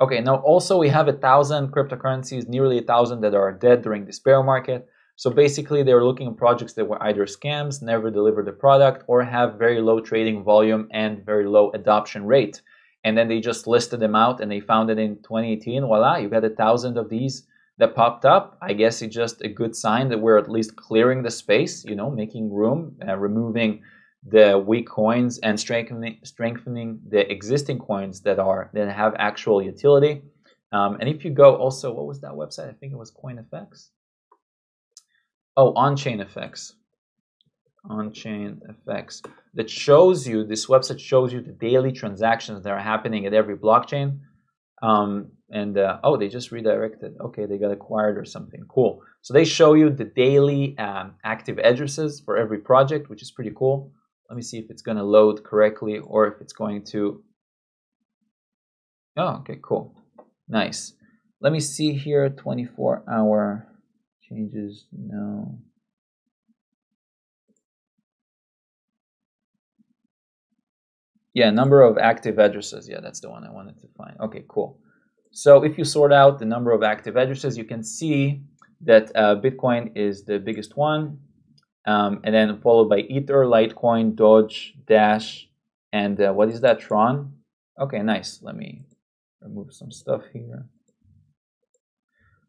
Okay, 0.00 0.20
now 0.20 0.36
also 0.36 0.78
we 0.78 0.88
have 0.90 1.08
a 1.08 1.12
thousand 1.12 1.72
cryptocurrencies, 1.72 2.48
nearly 2.48 2.78
a 2.78 2.82
thousand 2.82 3.20
that 3.22 3.34
are 3.34 3.52
dead 3.52 3.82
during 3.82 4.04
this 4.04 4.20
bear 4.20 4.42
market. 4.44 4.88
So 5.16 5.28
basically, 5.30 5.82
they 5.82 5.92
were 5.92 6.04
looking 6.04 6.28
at 6.28 6.36
projects 6.36 6.74
that 6.74 6.84
were 6.84 7.02
either 7.02 7.26
scams, 7.26 7.82
never 7.82 8.08
delivered 8.08 8.46
the 8.46 8.52
product, 8.52 9.02
or 9.08 9.24
have 9.24 9.58
very 9.58 9.80
low 9.80 9.98
trading 9.98 10.44
volume 10.44 10.86
and 10.92 11.26
very 11.26 11.48
low 11.48 11.72
adoption 11.72 12.24
rate. 12.24 12.62
And 13.02 13.18
then 13.18 13.26
they 13.26 13.40
just 13.40 13.66
listed 13.66 13.98
them 13.98 14.14
out 14.14 14.40
and 14.40 14.50
they 14.50 14.60
found 14.60 14.90
it 14.90 14.98
in 14.98 15.16
2018 15.16 15.82
voila 15.82 16.18
you 16.18 16.28
got 16.28 16.44
a 16.44 16.50
thousand 16.50 16.96
of 16.96 17.08
these 17.08 17.46
that 17.78 17.94
popped 17.94 18.24
up. 18.24 18.56
I 18.60 18.74
guess 18.74 19.02
it's 19.02 19.14
just 19.14 19.40
a 19.42 19.48
good 19.48 19.74
sign 19.74 20.08
that 20.10 20.18
we're 20.18 20.38
at 20.38 20.50
least 20.50 20.76
clearing 20.76 21.22
the 21.22 21.30
space 21.30 21.84
you 21.84 21.96
know 21.96 22.10
making 22.10 22.52
room 22.52 22.96
uh, 23.06 23.16
removing 23.16 23.82
the 24.26 24.58
weak 24.58 24.88
coins 24.88 25.38
and 25.38 25.58
strengthening 25.58 26.18
strengthening 26.24 27.00
the 27.08 27.30
existing 27.30 27.78
coins 27.78 28.20
that 28.22 28.38
are 28.38 28.70
that 28.74 28.90
have 28.90 29.14
actual 29.18 29.62
utility 29.62 30.22
um, 30.72 30.98
and 31.00 31.08
if 31.08 31.24
you 31.24 31.30
go 31.30 31.56
also 31.56 31.92
what 31.92 32.06
was 32.06 32.20
that 32.20 32.32
website 32.32 32.68
i 32.68 32.72
think 32.72 32.92
it 32.92 32.98
was 32.98 33.12
coinfx 33.12 33.90
oh 35.56 35.72
OnChainFX 35.74 36.72
OnChainFX 37.86 39.22
that 39.54 39.70
shows 39.70 40.26
you, 40.26 40.44
this 40.44 40.66
website 40.66 41.00
shows 41.00 41.32
you 41.32 41.40
the 41.40 41.52
daily 41.52 41.92
transactions 41.92 42.62
that 42.64 42.70
are 42.70 42.80
happening 42.80 43.26
at 43.26 43.34
every 43.34 43.56
blockchain. 43.56 44.20
Um, 44.82 45.32
and 45.50 45.78
uh, 45.78 45.98
oh, 46.04 46.16
they 46.16 46.28
just 46.28 46.52
redirected. 46.52 47.14
Okay, 47.20 47.46
they 47.46 47.58
got 47.58 47.72
acquired 47.72 48.18
or 48.18 48.24
something. 48.24 48.62
Cool. 48.68 49.02
So 49.22 49.34
they 49.34 49.44
show 49.44 49.74
you 49.74 49.90
the 49.90 50.04
daily 50.04 50.76
um, 50.78 51.14
active 51.24 51.58
addresses 51.58 52.20
for 52.20 52.36
every 52.36 52.58
project, 52.58 53.08
which 53.08 53.22
is 53.22 53.30
pretty 53.30 53.52
cool. 53.56 53.92
Let 54.28 54.36
me 54.36 54.42
see 54.42 54.58
if 54.58 54.70
it's 54.70 54.82
going 54.82 54.98
to 54.98 55.04
load 55.04 55.42
correctly 55.42 55.98
or 55.98 56.26
if 56.26 56.40
it's 56.40 56.52
going 56.52 56.84
to. 56.86 57.22
Oh, 59.16 59.36
okay, 59.40 59.58
cool. 59.62 59.94
Nice. 60.48 60.94
Let 61.40 61.52
me 61.52 61.60
see 61.60 61.92
here 61.94 62.28
24 62.28 63.04
hour 63.10 63.66
changes. 64.28 64.86
No. 64.92 65.58
Yeah, 71.32 71.50
number 71.50 71.82
of 71.82 71.98
active 71.98 72.38
addresses. 72.38 72.88
Yeah, 72.88 73.00
that's 73.00 73.20
the 73.20 73.30
one 73.30 73.44
I 73.44 73.50
wanted 73.50 73.78
to 73.80 73.88
find. 73.96 74.16
Okay, 74.20 74.44
cool. 74.48 74.80
So 75.30 75.62
if 75.62 75.78
you 75.78 75.84
sort 75.84 76.12
out 76.12 76.38
the 76.38 76.44
number 76.44 76.72
of 76.72 76.82
active 76.82 77.16
addresses, 77.16 77.56
you 77.56 77.64
can 77.64 77.84
see 77.84 78.42
that 78.80 79.10
uh, 79.14 79.36
Bitcoin 79.36 79.96
is 79.96 80.24
the 80.24 80.38
biggest 80.38 80.76
one, 80.76 81.18
um, 81.88 82.20
and 82.22 82.34
then 82.34 82.60
followed 82.60 82.90
by 82.90 82.98
Ether, 82.98 83.46
Litecoin, 83.46 84.14
Doge, 84.14 84.74
Dash, 84.86 85.48
And 85.90 86.20
uh, 86.20 86.32
what 86.34 86.50
is 86.50 86.60
that, 86.60 86.80
Tron? 86.80 87.32
Okay, 87.80 88.02
nice. 88.02 88.40
Let 88.42 88.56
me 88.56 88.82
remove 89.40 89.72
some 89.72 89.90
stuff 89.90 90.22
here. 90.34 90.66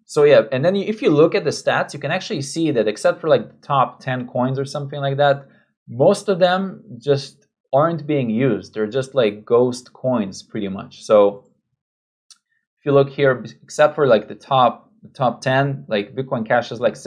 So 0.05 0.23
yeah, 0.23 0.41
and 0.51 0.65
then 0.65 0.75
if 0.75 1.01
you 1.01 1.09
look 1.09 1.35
at 1.35 1.45
the 1.45 1.51
stats, 1.51 1.93
you 1.93 1.99
can 1.99 2.11
actually 2.11 2.41
see 2.41 2.71
that 2.71 2.87
except 2.87 3.21
for 3.21 3.29
like 3.29 3.47
the 3.47 3.65
top 3.65 4.01
10 4.01 4.27
coins 4.27 4.59
or 4.59 4.65
something 4.65 4.99
like 4.99 5.15
that, 5.17 5.47
most 5.87 6.27
of 6.27 6.39
them 6.39 6.83
just 6.97 7.47
aren't 7.71 8.05
being 8.05 8.29
used. 8.29 8.73
They're 8.73 8.87
just 8.87 9.15
like 9.15 9.45
ghost 9.45 9.93
coins 9.93 10.43
pretty 10.43 10.67
much. 10.67 11.05
So 11.05 11.45
if 12.79 12.85
you 12.85 12.91
look 12.91 13.09
here, 13.09 13.45
except 13.63 13.95
for 13.95 14.05
like 14.05 14.27
the 14.27 14.35
top 14.35 14.91
the 15.01 15.09
top 15.09 15.39
10, 15.39 15.85
like 15.87 16.13
Bitcoin 16.13 16.45
Cash 16.45 16.73
is 16.73 16.81
like 16.81 16.97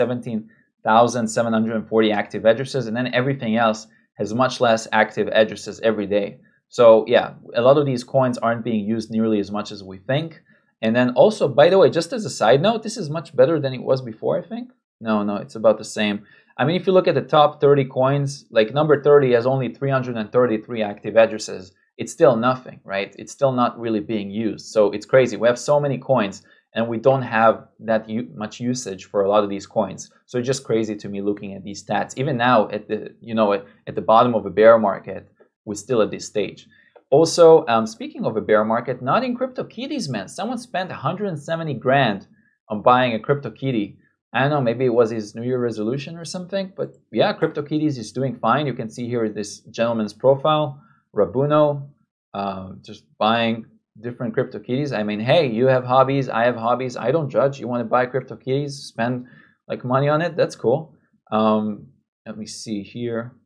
17,740 0.84 2.12
active 2.12 2.44
addresses, 2.44 2.86
and 2.86 2.96
then 2.96 3.14
everything 3.14 3.56
else 3.56 3.86
has 4.14 4.34
much 4.34 4.60
less 4.60 4.88
active 4.92 5.28
addresses 5.28 5.80
every 5.80 6.06
day. 6.06 6.38
So 6.68 7.04
yeah, 7.06 7.34
a 7.54 7.62
lot 7.62 7.78
of 7.78 7.86
these 7.86 8.04
coins 8.04 8.38
aren't 8.38 8.64
being 8.64 8.86
used 8.86 9.10
nearly 9.10 9.38
as 9.38 9.50
much 9.50 9.70
as 9.70 9.84
we 9.84 9.98
think. 9.98 10.40
And 10.80 10.96
then 10.96 11.10
also, 11.10 11.46
by 11.46 11.68
the 11.68 11.78
way, 11.78 11.90
just 11.90 12.12
as 12.12 12.24
a 12.24 12.30
side 12.30 12.60
note, 12.60 12.82
this 12.82 12.96
is 12.96 13.10
much 13.10 13.36
better 13.36 13.60
than 13.60 13.72
it 13.72 13.82
was 13.82 14.02
before, 14.02 14.38
I 14.38 14.46
think. 14.46 14.70
No, 15.00 15.22
no, 15.22 15.36
it's 15.36 15.54
about 15.54 15.78
the 15.78 15.84
same. 15.84 16.26
I 16.56 16.64
mean, 16.64 16.76
if 16.76 16.86
you 16.86 16.92
look 16.92 17.08
at 17.08 17.14
the 17.14 17.22
top 17.22 17.60
30 17.60 17.84
coins, 17.86 18.46
like 18.50 18.74
number 18.74 19.02
30 19.02 19.32
has 19.32 19.46
only 19.46 19.72
333 19.72 20.82
active 20.82 21.16
addresses. 21.16 21.72
It's 21.98 22.12
still 22.12 22.36
nothing, 22.36 22.80
right? 22.84 23.14
It's 23.18 23.32
still 23.32 23.52
not 23.52 23.78
really 23.78 24.00
being 24.00 24.30
used. 24.30 24.66
So 24.66 24.90
it's 24.90 25.06
crazy. 25.06 25.36
We 25.36 25.48
have 25.48 25.58
so 25.58 25.78
many 25.78 25.98
coins 25.98 26.42
and 26.74 26.88
we 26.88 26.98
don't 26.98 27.22
have 27.22 27.68
that 27.80 28.08
much 28.34 28.60
usage 28.60 29.04
for 29.04 29.22
a 29.22 29.28
lot 29.28 29.44
of 29.44 29.50
these 29.50 29.66
coins. 29.66 30.10
So 30.26 30.38
it's 30.38 30.46
just 30.46 30.64
crazy 30.64 30.96
to 30.96 31.08
me 31.08 31.20
looking 31.20 31.54
at 31.54 31.64
these 31.64 31.84
stats. 31.84 32.16
Even 32.16 32.36
now 32.36 32.68
at 32.70 32.88
the, 32.88 33.14
you 33.20 33.34
know, 33.34 33.52
at, 33.52 33.66
at 33.86 33.94
the 33.94 34.00
bottom 34.00 34.34
of 34.34 34.46
a 34.46 34.50
bear 34.50 34.78
market, 34.78 35.30
we're 35.64 35.74
still 35.74 36.00
at 36.02 36.10
this 36.10 36.26
stage. 36.26 36.66
Also, 37.10 37.66
um, 37.66 37.86
speaking 37.86 38.24
of 38.24 38.38
a 38.38 38.40
bear 38.40 38.64
market, 38.64 39.02
not 39.02 39.22
in 39.22 39.36
CryptoKitties, 39.36 40.08
man. 40.08 40.28
Someone 40.28 40.56
spent 40.56 40.88
170 40.88 41.74
grand 41.74 42.26
on 42.70 42.80
buying 42.80 43.14
a 43.14 43.18
CryptoKitty. 43.18 43.96
I 44.32 44.40
don't 44.40 44.50
know, 44.50 44.62
maybe 44.62 44.86
it 44.86 44.94
was 44.94 45.10
his 45.10 45.34
New 45.34 45.42
Year 45.42 45.60
resolution 45.60 46.16
or 46.16 46.24
something. 46.24 46.72
But 46.74 46.96
yeah, 47.12 47.36
CryptoKitties 47.38 47.98
is 47.98 48.12
doing 48.12 48.36
fine. 48.36 48.66
You 48.66 48.72
can 48.72 48.88
see 48.88 49.06
here 49.06 49.28
this 49.28 49.60
gentleman's 49.60 50.14
profile, 50.14 50.80
Rabuno, 51.14 51.86
uh, 52.32 52.70
just 52.80 53.04
buying 53.18 53.66
different 54.00 54.34
crypto 54.34 54.58
CryptoKitties. 54.58 54.96
I 54.96 55.02
mean, 55.02 55.20
hey, 55.20 55.46
you 55.46 55.66
have 55.66 55.84
hobbies, 55.84 56.28
I 56.28 56.44
have 56.44 56.56
hobbies. 56.56 56.96
I 56.96 57.10
don't 57.10 57.30
judge. 57.30 57.60
You 57.60 57.68
want 57.68 57.80
to 57.80 57.84
buy 57.84 58.06
crypto 58.06 58.36
CryptoKitties, 58.36 58.70
spend 58.70 59.26
like 59.68 59.84
money 59.84 60.08
on 60.08 60.22
it. 60.22 60.36
That's 60.36 60.56
cool. 60.56 60.94
Um, 61.30 61.88
let 62.26 62.38
me 62.38 62.46
see 62.46 62.82
here. 62.82 63.36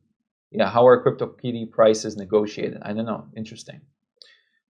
Yeah, 0.51 0.69
how 0.69 0.87
are 0.87 1.01
crypto 1.01 1.27
CryptoKitty 1.27 1.71
prices 1.71 2.15
negotiated? 2.15 2.79
I 2.81 2.93
don't 2.93 3.05
know. 3.05 3.25
Interesting. 3.35 3.81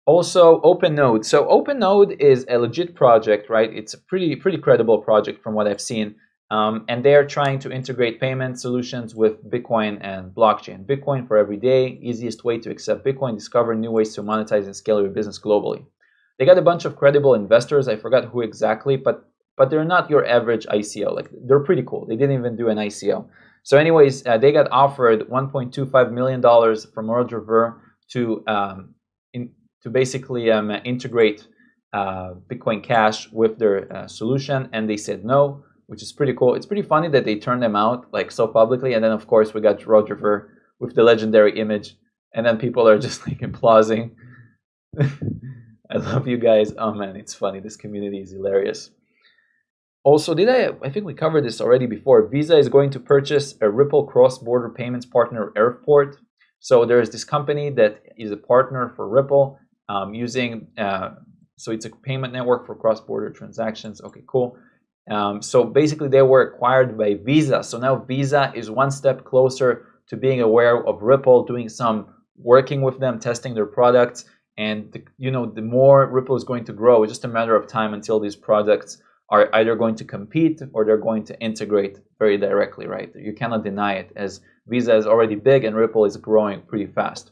Also, 0.06 0.60
OpenNode. 0.60 1.24
So 1.24 1.46
OpenNode 1.46 2.20
is 2.20 2.44
a 2.48 2.58
legit 2.58 2.94
project, 2.94 3.48
right? 3.48 3.70
It's 3.72 3.94
a 3.94 3.98
pretty 3.98 4.36
pretty 4.36 4.58
credible 4.58 4.98
project 4.98 5.42
from 5.42 5.54
what 5.54 5.66
I've 5.66 5.80
seen. 5.80 6.16
Um, 6.50 6.84
and 6.88 7.04
they're 7.04 7.26
trying 7.26 7.58
to 7.60 7.72
integrate 7.72 8.20
payment 8.20 8.60
solutions 8.60 9.14
with 9.14 9.42
Bitcoin 9.50 9.98
and 10.02 10.32
blockchain. 10.32 10.84
Bitcoin 10.84 11.26
for 11.26 11.36
every 11.36 11.56
day, 11.56 11.98
easiest 12.02 12.44
way 12.44 12.58
to 12.58 12.70
accept 12.70 13.04
Bitcoin, 13.04 13.34
discover 13.34 13.74
new 13.74 13.90
ways 13.90 14.14
to 14.14 14.22
monetize 14.22 14.66
and 14.66 14.76
scale 14.76 15.00
your 15.00 15.10
business 15.10 15.38
globally. 15.38 15.84
They 16.38 16.44
got 16.44 16.58
a 16.58 16.62
bunch 16.62 16.84
of 16.84 16.96
credible 16.96 17.34
investors. 17.34 17.88
I 17.88 17.96
forgot 17.96 18.26
who 18.26 18.42
exactly, 18.42 18.96
but 18.96 19.28
but 19.56 19.70
they're 19.70 19.84
not 19.84 20.10
your 20.10 20.26
average 20.26 20.66
ICO. 20.66 21.14
Like 21.14 21.30
they're 21.46 21.60
pretty 21.60 21.84
cool. 21.86 22.06
They 22.06 22.16
didn't 22.16 22.38
even 22.38 22.56
do 22.56 22.68
an 22.68 22.78
ICO. 22.78 23.26
So, 23.62 23.78
anyways, 23.78 24.26
uh, 24.26 24.36
they 24.36 24.52
got 24.52 24.70
offered 24.70 25.20
1.25 25.28 26.12
million 26.12 26.40
dollars 26.40 26.86
from 26.92 27.10
Roger 27.10 27.40
Ver 27.40 27.80
to 28.10 28.44
um, 28.46 28.94
in, 29.32 29.50
to 29.82 29.90
basically 29.90 30.50
um, 30.50 30.70
integrate 30.84 31.46
uh, 31.92 32.34
Bitcoin 32.48 32.82
Cash 32.82 33.30
with 33.32 33.58
their 33.58 33.90
uh, 33.94 34.06
solution, 34.06 34.68
and 34.72 34.90
they 34.90 34.96
said 34.96 35.24
no, 35.24 35.64
which 35.94 36.02
is 36.02 36.10
pretty 36.10 36.34
cool. 36.34 36.56
It's 36.56 36.66
pretty 36.66 36.82
funny 36.82 37.06
that 37.10 37.24
they 37.24 37.36
turned 37.36 37.62
them 37.62 37.76
out 37.76 38.12
like 38.12 38.32
so 38.32 38.48
publicly, 38.48 38.94
and 38.94 39.04
then 39.04 39.12
of 39.12 39.28
course 39.28 39.54
we 39.54 39.60
got 39.60 39.86
Roger 39.86 40.16
Ver 40.16 40.50
with 40.80 40.96
the 40.96 41.04
legendary 41.04 41.56
image, 41.56 41.96
and 42.34 42.44
then 42.44 42.58
people 42.58 42.88
are 42.88 42.98
just 43.06 43.24
like 43.28 43.40
applauding. 43.42 44.16
I 45.00 45.98
love 45.98 46.26
you 46.26 46.36
guys. 46.36 46.72
Oh 46.76 46.92
man, 46.92 47.14
it's 47.14 47.32
funny. 47.32 47.60
This 47.60 47.76
community 47.76 48.18
is 48.18 48.32
hilarious. 48.32 48.90
Also, 50.02 50.34
did 50.34 50.48
I? 50.48 50.70
I 50.84 50.90
think 50.90 51.06
we 51.06 51.14
covered 51.14 51.44
this 51.44 51.60
already 51.60 51.86
before. 51.86 52.26
Visa 52.26 52.58
is 52.58 52.68
going 52.68 52.90
to 52.90 52.98
purchase 52.98 53.54
a 53.60 53.70
Ripple 53.70 54.04
cross-border 54.04 54.70
payments 54.70 55.06
partner, 55.06 55.52
Earthport. 55.56 56.16
So 56.58 56.84
there 56.84 57.00
is 57.00 57.10
this 57.10 57.22
company 57.22 57.70
that 57.70 58.02
is 58.18 58.32
a 58.32 58.36
partner 58.36 58.92
for 58.96 59.08
Ripple 59.08 59.60
um, 59.88 60.12
using. 60.12 60.66
Uh, 60.76 61.10
so 61.56 61.70
it's 61.70 61.84
a 61.84 61.90
payment 61.90 62.32
network 62.32 62.66
for 62.66 62.74
cross-border 62.74 63.30
transactions. 63.30 64.00
Okay, 64.00 64.24
cool. 64.26 64.58
Um, 65.10 65.42
so 65.42 65.64
basically, 65.64 66.08
they 66.08 66.22
were 66.22 66.42
acquired 66.42 66.96
by 66.96 67.14
Visa. 67.14 67.62
So 67.62 67.78
now 67.78 67.96
Visa 67.96 68.52
is 68.54 68.70
one 68.70 68.90
step 68.90 69.24
closer 69.24 69.86
to 70.08 70.16
being 70.16 70.40
aware 70.40 70.86
of 70.86 71.02
Ripple, 71.02 71.44
doing 71.44 71.68
some 71.68 72.06
working 72.36 72.82
with 72.82 72.98
them, 72.98 73.18
testing 73.18 73.54
their 73.54 73.66
products, 73.66 74.24
and 74.56 74.92
the, 74.92 75.02
you 75.18 75.30
know 75.30 75.46
the 75.46 75.62
more 75.62 76.06
Ripple 76.06 76.36
is 76.36 76.44
going 76.44 76.64
to 76.64 76.72
grow, 76.72 77.02
it's 77.02 77.12
just 77.12 77.24
a 77.24 77.28
matter 77.28 77.56
of 77.56 77.66
time 77.66 77.94
until 77.94 78.20
these 78.20 78.36
products 78.36 78.98
are 79.30 79.48
either 79.54 79.74
going 79.74 79.94
to 79.96 80.04
compete 80.04 80.60
or 80.72 80.84
they're 80.84 80.96
going 80.96 81.24
to 81.24 81.38
integrate 81.40 81.98
very 82.18 82.36
directly, 82.36 82.86
right? 82.86 83.10
You 83.16 83.32
cannot 83.32 83.64
deny 83.64 83.94
it 83.94 84.12
as 84.16 84.40
Visa 84.66 84.94
is 84.96 85.06
already 85.06 85.34
big 85.34 85.64
and 85.64 85.74
Ripple 85.74 86.04
is 86.04 86.16
growing 86.16 86.60
pretty 86.62 86.86
fast. 86.86 87.30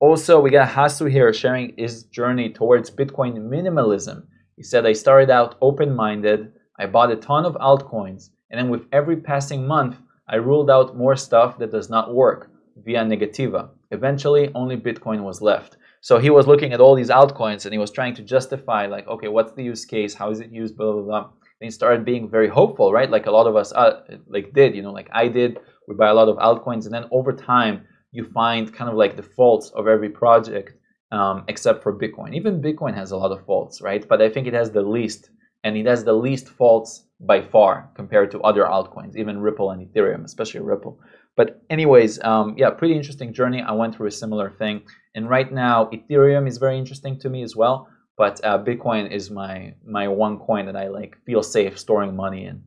Also, 0.00 0.40
we 0.40 0.50
got 0.50 0.68
Hasu 0.68 1.08
here 1.08 1.32
sharing 1.32 1.74
his 1.78 2.02
journey 2.04 2.50
towards 2.50 2.90
Bitcoin 2.90 3.34
minimalism. 3.38 4.24
He 4.56 4.64
said, 4.64 4.84
I 4.84 4.92
started 4.92 5.30
out 5.30 5.56
open 5.60 5.94
minded, 5.94 6.52
I 6.82 6.86
bought 6.86 7.12
a 7.12 7.16
ton 7.16 7.44
of 7.46 7.54
altcoins, 7.68 8.30
and 8.50 8.58
then 8.58 8.68
with 8.68 8.88
every 8.90 9.18
passing 9.30 9.64
month, 9.74 9.94
I 10.28 10.36
ruled 10.36 10.68
out 10.68 10.96
more 10.96 11.14
stuff 11.14 11.56
that 11.58 11.70
does 11.70 11.88
not 11.88 12.12
work 12.12 12.50
via 12.84 13.04
negativa. 13.04 13.68
Eventually, 13.92 14.50
only 14.60 14.76
Bitcoin 14.76 15.22
was 15.22 15.40
left. 15.40 15.76
So 16.00 16.18
he 16.18 16.30
was 16.30 16.48
looking 16.48 16.72
at 16.72 16.80
all 16.80 16.96
these 16.96 17.14
altcoins 17.20 17.64
and 17.64 17.72
he 17.72 17.78
was 17.78 17.92
trying 17.92 18.14
to 18.16 18.22
justify, 18.22 18.86
like, 18.86 19.06
okay, 19.06 19.28
what's 19.28 19.52
the 19.52 19.62
use 19.62 19.84
case? 19.84 20.12
How 20.12 20.30
is 20.32 20.40
it 20.40 20.50
used? 20.50 20.76
Blah 20.76 20.92
blah 20.92 21.02
blah. 21.02 21.24
And 21.60 21.66
he 21.68 21.70
started 21.70 22.04
being 22.04 22.28
very 22.28 22.48
hopeful, 22.48 22.92
right? 22.92 23.10
Like 23.16 23.26
a 23.26 23.30
lot 23.38 23.46
of 23.46 23.54
us, 23.54 23.70
uh, 23.72 24.00
like 24.26 24.52
did, 24.52 24.74
you 24.74 24.82
know, 24.82 24.92
like 24.92 25.10
I 25.12 25.28
did. 25.28 25.60
We 25.86 25.94
buy 25.94 26.08
a 26.08 26.14
lot 26.14 26.28
of 26.28 26.36
altcoins, 26.38 26.84
and 26.86 26.94
then 26.94 27.06
over 27.12 27.32
time, 27.32 27.86
you 28.10 28.24
find 28.24 28.74
kind 28.78 28.90
of 28.90 28.96
like 28.96 29.14
the 29.16 29.28
faults 29.36 29.70
of 29.78 29.86
every 29.86 30.10
project, 30.22 30.70
um, 31.12 31.44
except 31.46 31.84
for 31.84 31.96
Bitcoin. 32.02 32.34
Even 32.34 32.60
Bitcoin 32.60 32.94
has 32.94 33.12
a 33.12 33.16
lot 33.16 33.30
of 33.30 33.46
faults, 33.46 33.80
right? 33.88 34.02
But 34.10 34.20
I 34.20 34.28
think 34.28 34.48
it 34.48 34.54
has 34.54 34.70
the 34.72 34.82
least, 34.82 35.30
and 35.64 35.76
it 35.76 35.86
has 35.86 36.04
the 36.04 36.12
least 36.12 36.48
faults 36.48 37.04
by 37.20 37.40
far 37.40 37.90
compared 37.94 38.30
to 38.32 38.40
other 38.40 38.64
altcoins, 38.64 39.16
even 39.16 39.40
Ripple 39.40 39.70
and 39.70 39.86
Ethereum, 39.86 40.24
especially 40.24 40.60
Ripple. 40.60 40.98
But 41.36 41.62
anyways, 41.70 42.22
um, 42.22 42.54
yeah, 42.58 42.70
pretty 42.70 42.96
interesting 42.96 43.32
journey. 43.32 43.62
I 43.62 43.72
went 43.72 43.94
through 43.94 44.08
a 44.08 44.12
similar 44.12 44.50
thing, 44.50 44.82
and 45.14 45.28
right 45.28 45.50
now 45.50 45.88
Ethereum 45.92 46.46
is 46.46 46.58
very 46.58 46.78
interesting 46.78 47.18
to 47.20 47.30
me 47.30 47.42
as 47.42 47.56
well. 47.56 47.88
But 48.18 48.44
uh, 48.44 48.62
Bitcoin 48.62 49.10
is 49.10 49.30
my 49.30 49.74
my 49.84 50.08
one 50.08 50.38
coin 50.38 50.66
that 50.66 50.76
I 50.76 50.88
like 50.88 51.16
feel 51.24 51.42
safe 51.42 51.78
storing 51.78 52.14
money 52.14 52.44
in. 52.44 52.62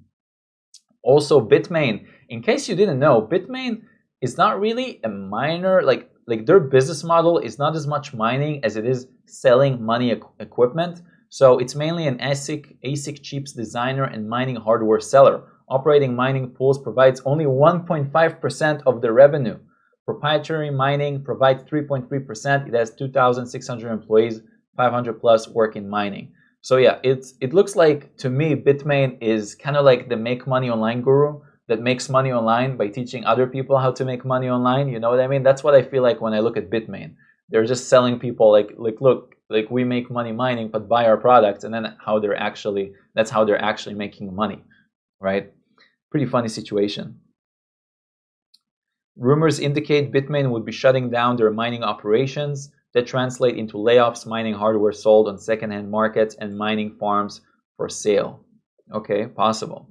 Also, 1.03 1.39
Bitmain. 1.39 2.05
In 2.29 2.41
case 2.41 2.67
you 2.67 2.75
didn't 2.75 2.97
know, 2.97 3.21
Bitmain 3.21 3.83
is 4.21 4.37
not 4.37 4.59
really 4.59 4.99
a 5.03 5.09
miner. 5.09 5.83
Like 5.83 6.09
like 6.25 6.47
their 6.47 6.59
business 6.59 7.03
model 7.03 7.37
is 7.37 7.59
not 7.59 7.75
as 7.75 7.85
much 7.85 8.13
mining 8.13 8.65
as 8.65 8.75
it 8.75 8.85
is 8.85 9.07
selling 9.27 9.83
money 9.83 10.11
equipment. 10.39 11.01
So 11.29 11.57
it's 11.59 11.75
mainly 11.75 12.07
an 12.07 12.19
ASIC 12.19 12.77
ASIC 12.83 13.21
chips 13.21 13.51
designer 13.51 14.03
and 14.03 14.29
mining 14.29 14.55
hardware 14.55 14.99
seller 14.99 15.43
operating 15.67 16.15
mining 16.15 16.49
pools 16.49 16.77
provides 16.81 17.21
only 17.25 17.45
1.5% 17.45 18.83
of 18.85 19.01
the 19.01 19.11
revenue. 19.11 19.57
Proprietary 20.05 20.69
mining 20.69 21.23
provides 21.23 21.63
3.3%. 21.63 22.67
It 22.67 22.73
has 22.73 22.91
2,600 22.91 23.91
employees, 23.91 24.41
500 24.77 25.13
plus 25.19 25.47
work 25.47 25.75
in 25.75 25.89
mining. 25.89 26.31
So 26.61 26.77
yeah, 26.77 26.99
it's 27.03 27.35
it 27.41 27.53
looks 27.53 27.75
like 27.75 28.17
to 28.17 28.29
me 28.29 28.55
Bitmain 28.55 29.17
is 29.21 29.53
kind 29.53 29.77
of 29.77 29.85
like 29.85 30.09
the 30.09 30.17
make 30.17 30.47
money 30.47 30.69
online 30.69 31.01
guru 31.01 31.41
that 31.67 31.79
makes 31.79 32.09
money 32.09 32.31
online 32.31 32.75
by 32.75 32.87
teaching 32.87 33.23
other 33.23 33.45
people 33.45 33.77
how 33.77 33.91
to 33.91 34.05
make 34.05 34.25
money 34.25 34.49
online. 34.49 34.87
You 34.89 34.99
know 34.99 35.11
what 35.11 35.19
I 35.19 35.27
mean? 35.27 35.43
That's 35.43 35.63
what 35.63 35.75
I 35.75 35.83
feel 35.83 36.01
like 36.01 36.21
when 36.21 36.33
I 36.33 36.39
look 36.39 36.57
at 36.57 36.71
Bitmain. 36.71 37.15
They're 37.49 37.65
just 37.65 37.87
selling 37.87 38.19
people 38.19 38.51
like 38.51 38.71
like 38.77 38.99
look, 38.99 39.34
like 39.49 39.69
we 39.69 39.83
make 39.83 40.09
money 40.09 40.31
mining, 40.31 40.69
but 40.69 40.89
buy 40.89 41.05
our 41.05 41.17
products, 41.17 41.63
and 41.63 41.73
then 41.73 41.95
how 42.03 42.19
they're 42.19 42.37
actually 42.37 42.93
that's 43.13 43.31
how 43.31 43.43
they're 43.45 43.61
actually 43.61 43.95
making 43.95 44.33
money 44.35 44.63
right? 45.19 45.51
Pretty 46.11 46.25
funny 46.25 46.47
situation. 46.47 47.19
Rumors 49.17 49.59
indicate 49.59 50.11
Bitmain 50.11 50.51
would 50.51 50.65
be 50.65 50.71
shutting 50.71 51.09
down 51.09 51.37
their 51.37 51.51
mining 51.51 51.83
operations 51.83 52.71
that 52.93 53.07
translate 53.07 53.57
into 53.57 53.77
layoffs, 53.77 54.25
mining 54.25 54.53
hardware 54.53 54.91
sold 54.91 55.27
on 55.27 55.37
secondhand 55.37 55.89
markets, 55.89 56.35
and 56.39 56.57
mining 56.57 56.95
farms 56.99 57.41
for 57.77 57.89
sale. 57.89 58.41
Okay, 58.93 59.25
possible. 59.27 59.89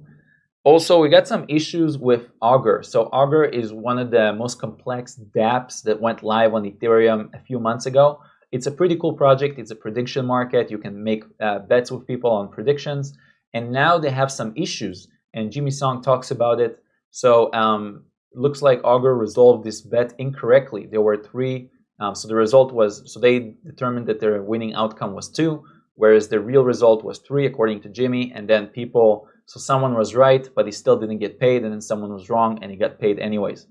Also, 0.63 0.99
we 0.99 1.09
got 1.09 1.27
some 1.27 1.45
issues 1.47 1.97
with 1.97 2.31
Augur. 2.41 2.81
So 2.81 3.03
Augur 3.11 3.43
is 3.43 3.71
one 3.71 3.99
of 3.99 4.09
the 4.09 4.33
most 4.33 4.59
complex 4.59 5.19
dApps 5.35 5.83
that 5.83 6.01
went 6.01 6.23
live 6.23 6.53
on 6.55 6.63
Ethereum 6.63 7.29
a 7.35 7.43
few 7.45 7.59
months 7.59 7.85
ago. 7.85 8.19
It's 8.55 8.67
a 8.67 8.71
pretty 8.79 8.95
cool 8.95 9.15
project. 9.23 9.59
It's 9.59 9.71
a 9.77 9.81
prediction 9.85 10.25
market. 10.25 10.71
You 10.71 10.77
can 10.85 11.03
make 11.09 11.23
uh, 11.41 11.59
bets 11.71 11.91
with 11.91 12.07
people 12.07 12.31
on 12.31 12.47
predictions. 12.57 13.05
And 13.53 13.63
now 13.83 13.97
they 13.97 14.11
have 14.21 14.31
some 14.31 14.53
issues, 14.55 14.97
and 15.33 15.51
Jimmy 15.51 15.71
Song 15.71 16.01
talks 16.01 16.31
about 16.31 16.61
it. 16.61 16.73
So 17.11 17.29
um, 17.53 18.05
looks 18.33 18.61
like 18.61 18.79
Augur 18.83 19.15
resolved 19.15 19.65
this 19.65 19.81
bet 19.81 20.13
incorrectly. 20.25 20.87
There 20.91 21.01
were 21.01 21.17
three. 21.17 21.69
Um, 21.99 22.15
so 22.15 22.29
the 22.29 22.35
result 22.45 22.69
was 22.71 22.91
so 23.11 23.19
they 23.19 23.35
determined 23.71 24.07
that 24.07 24.19
their 24.21 24.41
winning 24.41 24.73
outcome 24.73 25.13
was 25.19 25.27
two, 25.29 25.51
whereas 25.95 26.29
the 26.29 26.39
real 26.39 26.63
result 26.63 27.03
was 27.03 27.19
three 27.19 27.45
according 27.45 27.81
to 27.81 27.89
Jimmy. 27.89 28.31
And 28.35 28.49
then 28.51 28.67
people 28.67 29.27
so 29.47 29.59
someone 29.59 29.95
was 29.95 30.15
right, 30.15 30.45
but 30.55 30.65
he 30.65 30.71
still 30.71 30.97
didn't 31.01 31.19
get 31.19 31.39
paid, 31.45 31.63
and 31.63 31.71
then 31.73 31.81
someone 31.81 32.13
was 32.13 32.29
wrong, 32.29 32.59
and 32.61 32.71
he 32.71 32.77
got 32.77 32.99
paid 32.99 33.19
anyways. 33.19 33.67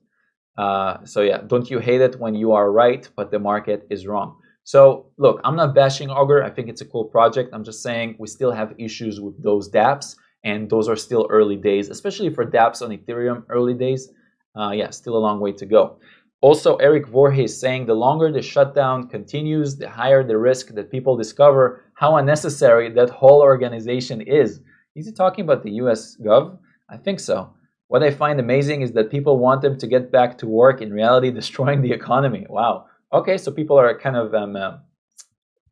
Uh, 0.59 1.05
so 1.05 1.19
yeah, 1.23 1.41
don't 1.47 1.69
you 1.71 1.79
hate 1.79 2.03
it 2.03 2.21
when 2.21 2.35
you 2.35 2.53
are 2.53 2.71
right, 2.71 3.09
but 3.17 3.31
the 3.31 3.39
market 3.39 3.87
is 3.91 4.07
wrong? 4.07 4.37
So 4.65 5.07
look, 5.19 5.41
I'm 5.45 5.57
not 5.57 5.75
bashing 5.75 6.11
Augur. 6.11 6.43
I 6.43 6.51
think 6.51 6.69
it's 6.69 6.81
a 6.81 6.87
cool 6.87 7.05
project. 7.05 7.51
I'm 7.53 7.65
just 7.65 7.83
saying 7.83 8.17
we 8.19 8.27
still 8.27 8.51
have 8.51 8.75
issues 8.79 9.21
with 9.21 9.41
those 9.43 9.71
dApps, 9.71 10.17
and 10.43 10.69
those 10.69 10.89
are 10.89 10.97
still 10.97 11.27
early 11.31 11.57
days, 11.57 11.91
especially 11.91 12.31
for 12.31 12.45
dApps 12.45 12.83
on 12.83 12.91
Ethereum, 12.91 13.45
early 13.51 13.75
days. 13.75 14.11
Uh, 14.57 14.71
yeah, 14.71 14.91
still 14.91 15.17
a 15.17 15.19
long 15.19 15.39
way 15.39 15.53
to 15.53 15.67
go. 15.67 15.99
Also, 16.41 16.77
Erik 16.77 17.07
Voorhees 17.09 17.59
saying 17.59 17.87
the 17.87 17.95
longer 17.95 18.31
the 18.31 18.43
shutdown 18.43 19.09
continues, 19.09 19.77
the 19.77 19.89
higher 19.89 20.23
the 20.23 20.37
risk 20.37 20.75
that 20.75 20.91
people 20.91 21.17
discover 21.17 21.83
how 21.95 22.17
unnecessary 22.17 22.91
that 22.93 23.11
whole 23.11 23.41
organization 23.41 24.21
is. 24.21 24.61
Is 24.95 25.07
he 25.07 25.13
talking 25.13 25.45
about 25.45 25.63
the 25.63 25.73
US 25.83 26.17
Gov? 26.17 26.59
I 26.89 26.97
think 26.97 27.21
so. 27.21 27.53
What 27.89 28.03
I 28.03 28.11
find 28.11 28.39
amazing 28.41 28.83
is 28.83 28.93
that 28.93 29.11
people 29.11 29.39
want 29.39 29.63
them 29.63 29.79
to 29.79 29.87
get 29.87 30.13
back 30.13 30.37
to 30.39 30.47
work, 30.47 30.81
in 30.81 30.93
reality, 30.93 31.31
destroying 31.41 31.83
the 31.83 31.93
economy. 31.93 32.47
Wow. 32.49 32.87
Okay, 33.15 33.39
so 33.39 33.53
people 33.53 33.79
are 33.79 33.97
kind 33.97 34.17
of, 34.17 34.35
um, 34.35 34.57
uh, 34.57 34.79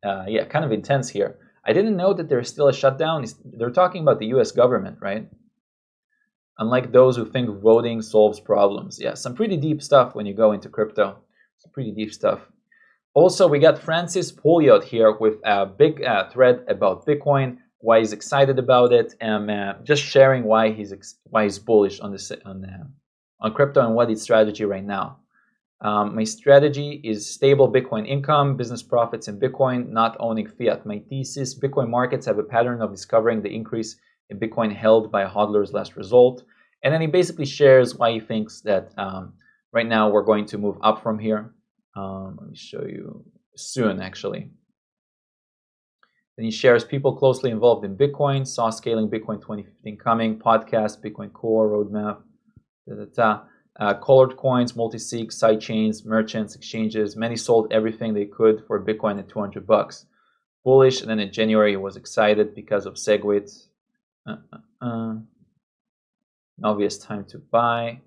uh, 0.01 0.25
yeah, 0.29 0.45
kind 0.45 0.63
of 0.63 0.71
intense 0.71 1.09
here. 1.09 1.37
I 1.65 1.73
didn't 1.73 1.97
know 1.97 2.13
that 2.13 2.29
there's 2.29 2.47
still 2.47 2.69
a 2.69 2.73
shutdown. 2.73 3.25
They're 3.43 3.69
talking 3.69 4.01
about 4.01 4.19
the 4.19 4.27
US 4.27 4.53
government, 4.53 4.97
right? 5.01 5.27
Unlike 6.57 6.93
those 6.93 7.17
who 7.17 7.25
think 7.25 7.49
voting 7.61 8.01
solves 8.01 8.39
problems. 8.39 8.97
Yeah, 9.01 9.15
some 9.15 9.35
pretty 9.35 9.57
deep 9.57 9.81
stuff 9.81 10.15
when 10.15 10.25
you 10.25 10.33
go 10.33 10.53
into 10.53 10.69
crypto. 10.69 11.17
Some 11.57 11.71
pretty 11.73 11.91
deep 11.91 12.13
stuff. 12.13 12.39
Also, 13.13 13.47
we 13.47 13.59
got 13.59 13.77
Francis 13.77 14.31
Pouliot 14.31 14.83
here 14.83 15.11
with 15.11 15.35
a 15.43 15.65
big 15.65 16.03
uh, 16.03 16.29
thread 16.29 16.63
about 16.67 17.05
Bitcoin 17.05 17.57
why 17.79 17.99
he's 17.99 18.13
excited 18.13 18.57
about 18.57 18.93
it, 18.93 19.13
and 19.19 19.51
uh, 19.51 19.73
just 19.83 20.01
sharing 20.01 20.45
why 20.45 20.71
he's 20.71 20.93
why 21.25 21.43
he's 21.43 21.59
bullish 21.59 21.99
on 21.99 22.13
this 22.13 22.31
on 22.45 22.63
uh, 22.63 22.85
on 23.41 23.53
crypto 23.53 23.85
and 23.85 23.93
what 23.93 24.09
his 24.09 24.21
strategy 24.21 24.63
right 24.63 24.85
now. 24.85 25.17
Um, 25.83 26.15
my 26.15 26.23
strategy 26.23 27.01
is 27.03 27.29
stable 27.29 27.71
Bitcoin 27.71 28.07
income, 28.07 28.55
business 28.55 28.81
profits 28.81 29.27
in 29.27 29.37
Bitcoin, 29.39 29.89
not 29.89 30.15
owning 30.19 30.47
fiat. 30.47 30.85
My 30.85 30.99
thesis: 31.09 31.59
Bitcoin 31.59 31.89
markets 31.89 32.25
have 32.25 32.39
a 32.39 32.43
pattern 32.43 32.81
of 32.81 32.91
discovering 32.91 33.41
the 33.41 33.53
increase 33.53 33.97
in 34.29 34.39
Bitcoin 34.39 34.73
held 34.73 35.11
by 35.11 35.25
hodlers 35.25 35.73
last 35.73 35.97
result, 35.97 36.43
and 36.83 36.93
then 36.93 37.01
he 37.01 37.07
basically 37.07 37.45
shares 37.45 37.95
why 37.95 38.13
he 38.13 38.19
thinks 38.21 38.61
that 38.61 38.93
um, 38.97 39.33
right 39.73 39.85
now 39.85 40.09
we're 40.09 40.23
going 40.23 40.45
to 40.45 40.57
move 40.57 40.77
up 40.81 41.03
from 41.03 41.19
here. 41.19 41.53
Um, 41.97 42.37
let 42.39 42.49
me 42.49 42.55
show 42.55 42.83
you 42.85 43.25
soon, 43.55 44.01
actually. 44.01 44.49
Then 46.37 46.45
he 46.45 46.51
shares 46.51 46.83
people 46.83 47.15
closely 47.15 47.51
involved 47.51 47.85
in 47.85 47.95
Bitcoin, 47.95 48.47
saw 48.47 48.69
scaling 48.69 49.09
Bitcoin 49.09 49.39
2015 49.41 49.97
coming, 49.97 50.39
podcast, 50.39 51.03
Bitcoin 51.03 51.31
Core, 51.31 51.69
roadmap, 51.69 52.19
da, 52.87 52.95
da, 52.95 53.05
da. 53.13 53.41
Uh, 53.79 53.93
colored 53.95 54.37
coins, 54.37 54.75
multi-sig, 54.75 55.31
side 55.31 55.59
chains, 55.59 56.05
merchants, 56.05 56.55
exchanges. 56.55 57.15
Many 57.15 57.35
sold 57.35 57.73
everything 57.73 58.13
they 58.13 58.25
could 58.25 58.63
for 58.67 58.83
Bitcoin 58.83 59.17
at 59.17 59.29
200 59.29 59.65
bucks. 59.65 60.05
Bullish, 60.63 61.01
and 61.01 61.09
then 61.09 61.19
in 61.19 61.31
January 61.31 61.71
he 61.71 61.77
was 61.77 61.95
excited 61.95 62.53
because 62.53 62.85
of 62.85 62.95
Segwit. 62.95 63.67
Uh, 64.27 64.35
uh, 64.53 64.85
uh. 64.85 65.15
obvious 66.63 66.97
time 66.97 67.25
to 67.25 67.39
buy. 67.39 67.99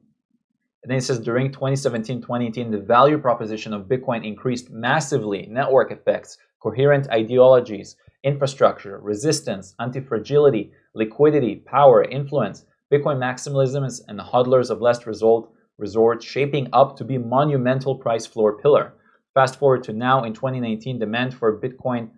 And 0.83 0.91
then 0.91 0.99
it 0.99 1.03
says 1.03 1.19
during 1.19 1.51
2017 1.51 2.21
2018, 2.21 2.71
the 2.71 2.79
value 2.79 3.19
proposition 3.19 3.75
of 3.75 3.89
Bitcoin 3.89 4.25
increased 4.25 4.71
massively. 4.71 5.47
Network 5.51 5.91
effects, 5.91 6.39
coherent 6.61 7.11
ideologies, 7.11 7.97
infrastructure, 8.23 8.99
resistance, 9.01 9.75
anti-fragility, 9.81 10.71
liquidity, 10.95 11.57
power, 11.57 12.05
influence, 12.05 12.65
Bitcoin 12.93 13.19
maximalism 13.19 13.85
and 14.09 14.19
the 14.19 14.23
hodlers 14.23 14.71
of 14.71 14.81
last 14.81 15.07
resort, 15.07 15.49
resort 15.79 16.23
shaping 16.23 16.69
up 16.73 16.97
to 16.97 17.05
be 17.05 17.19
monumental 17.19 17.95
price 17.95 18.27
floor 18.27 18.59
pillar. 18.59 18.95
Fast 19.35 19.59
forward 19.59 19.85
to 19.85 19.93
now 19.93 20.25
in 20.25 20.33
2019, 20.33 20.99
demand 20.99 21.35
for 21.35 21.61
Bitcoin 21.61 22.11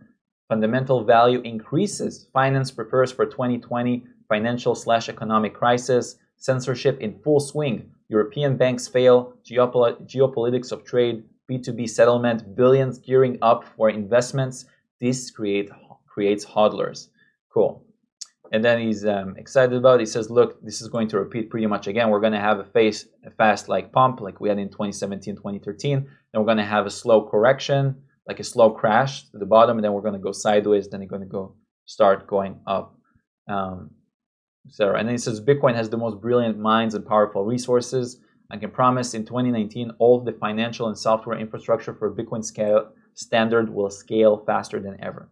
fundamental 0.48 1.04
value 1.04 1.40
increases. 1.42 2.28
Finance 2.32 2.70
prepares 2.70 3.12
for 3.12 3.26
2020 3.26 4.04
financial 4.28 4.74
slash 4.74 5.08
economic 5.08 5.54
crisis. 5.54 6.16
Censorship 6.36 7.00
in 7.00 7.18
full 7.18 7.40
swing. 7.40 7.90
European 8.08 8.56
banks 8.56 8.88
fail. 8.88 9.34
Geopol- 9.44 10.00
geopolitics 10.06 10.72
of 10.72 10.84
trade. 10.84 11.24
B2B 11.50 11.88
settlement. 11.88 12.54
Billions 12.54 12.98
gearing 12.98 13.38
up 13.42 13.64
for 13.76 13.90
investments. 13.90 14.66
This 15.00 15.30
create 15.30 15.70
creates 16.06 16.44
hodlers. 16.44 17.08
Cool. 17.52 17.82
And 18.50 18.64
then 18.64 18.80
he's 18.80 19.04
um, 19.04 19.36
excited 19.36 19.76
about 19.76 19.96
it. 19.96 20.00
He 20.00 20.06
says, 20.06 20.30
look, 20.30 20.62
this 20.62 20.80
is 20.80 20.88
going 20.88 21.08
to 21.08 21.18
repeat 21.18 21.50
pretty 21.50 21.66
much 21.66 21.86
again. 21.86 22.08
We're 22.08 22.20
going 22.20 22.32
to 22.32 22.40
have 22.40 22.58
a 22.58 22.64
face, 22.64 23.06
a 23.24 23.30
fast 23.30 23.68
like 23.68 23.92
pump 23.92 24.20
like 24.20 24.40
we 24.40 24.48
had 24.48 24.58
in 24.58 24.68
2017, 24.68 25.36
2013. 25.36 25.98
Then 25.98 26.08
we're 26.40 26.46
going 26.46 26.56
to 26.56 26.64
have 26.64 26.86
a 26.86 26.90
slow 26.90 27.28
correction, 27.28 27.94
like 28.26 28.40
a 28.40 28.44
slow 28.44 28.70
crash 28.70 29.28
to 29.30 29.38
the 29.38 29.46
bottom. 29.46 29.76
And 29.76 29.84
then 29.84 29.92
we're 29.92 30.00
going 30.00 30.14
to 30.14 30.18
go 30.18 30.32
sideways. 30.32 30.88
Then 30.88 31.02
it's 31.02 31.10
going 31.10 31.22
to 31.22 31.28
go 31.28 31.56
start 31.84 32.26
going 32.26 32.58
up. 32.66 32.96
Um, 33.48 33.90
and 34.78 35.08
then 35.08 35.08
he 35.08 35.18
says, 35.18 35.40
Bitcoin 35.40 35.74
has 35.74 35.88
the 35.88 35.96
most 35.96 36.20
brilliant 36.20 36.58
minds 36.58 36.94
and 36.94 37.06
powerful 37.06 37.44
resources. 37.44 38.20
I 38.50 38.56
can 38.56 38.70
promise 38.70 39.14
in 39.14 39.24
2019, 39.24 39.92
all 39.98 40.20
the 40.20 40.32
financial 40.32 40.88
and 40.88 40.96
software 40.96 41.38
infrastructure 41.38 41.94
for 41.94 42.14
Bitcoin 42.14 42.44
scale 42.44 42.92
standard 43.14 43.68
will 43.68 43.90
scale 43.90 44.42
faster 44.46 44.80
than 44.80 44.96
ever. 45.02 45.28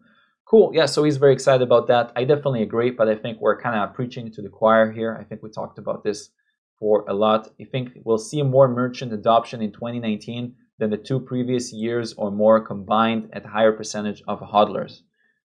Cool. 0.46 0.70
Yeah, 0.72 0.86
so 0.86 1.02
he's 1.02 1.16
very 1.16 1.32
excited 1.32 1.62
about 1.62 1.88
that. 1.88 2.12
I 2.14 2.22
definitely 2.22 2.62
agree, 2.62 2.90
but 2.90 3.08
I 3.08 3.16
think 3.16 3.40
we're 3.40 3.60
kind 3.60 3.76
of 3.76 3.94
preaching 3.94 4.30
to 4.30 4.42
the 4.42 4.48
choir 4.48 4.92
here. 4.92 5.18
I 5.20 5.24
think 5.24 5.42
we 5.42 5.50
talked 5.50 5.78
about 5.78 6.04
this 6.04 6.30
for 6.78 7.04
a 7.08 7.14
lot. 7.14 7.50
I 7.60 7.64
think 7.64 7.98
we'll 8.04 8.18
see 8.18 8.42
more 8.42 8.68
merchant 8.68 9.12
adoption 9.12 9.60
in 9.60 9.72
2019 9.72 10.54
than 10.78 10.90
the 10.90 10.98
two 10.98 11.18
previous 11.18 11.72
years 11.72 12.12
or 12.12 12.30
more 12.30 12.60
combined 12.60 13.28
at 13.32 13.44
a 13.44 13.48
higher 13.48 13.72
percentage 13.72 14.22
of 14.28 14.38
hodlers. 14.38 15.00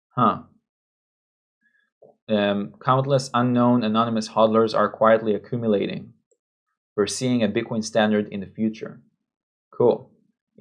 Huh. 0.09 0.43
Um, 2.29 2.75
countless 2.79 3.31
unknown 3.33 3.83
anonymous 3.83 4.29
hodlers 4.29 4.77
are 4.77 4.87
quietly 4.87 5.33
accumulating. 5.33 6.13
We're 6.95 7.07
seeing 7.07 7.41
a 7.41 7.47
Bitcoin 7.47 7.83
standard 7.83 8.27
in 8.31 8.41
the 8.41 8.45
future. 8.45 9.01
Cool 9.71 10.10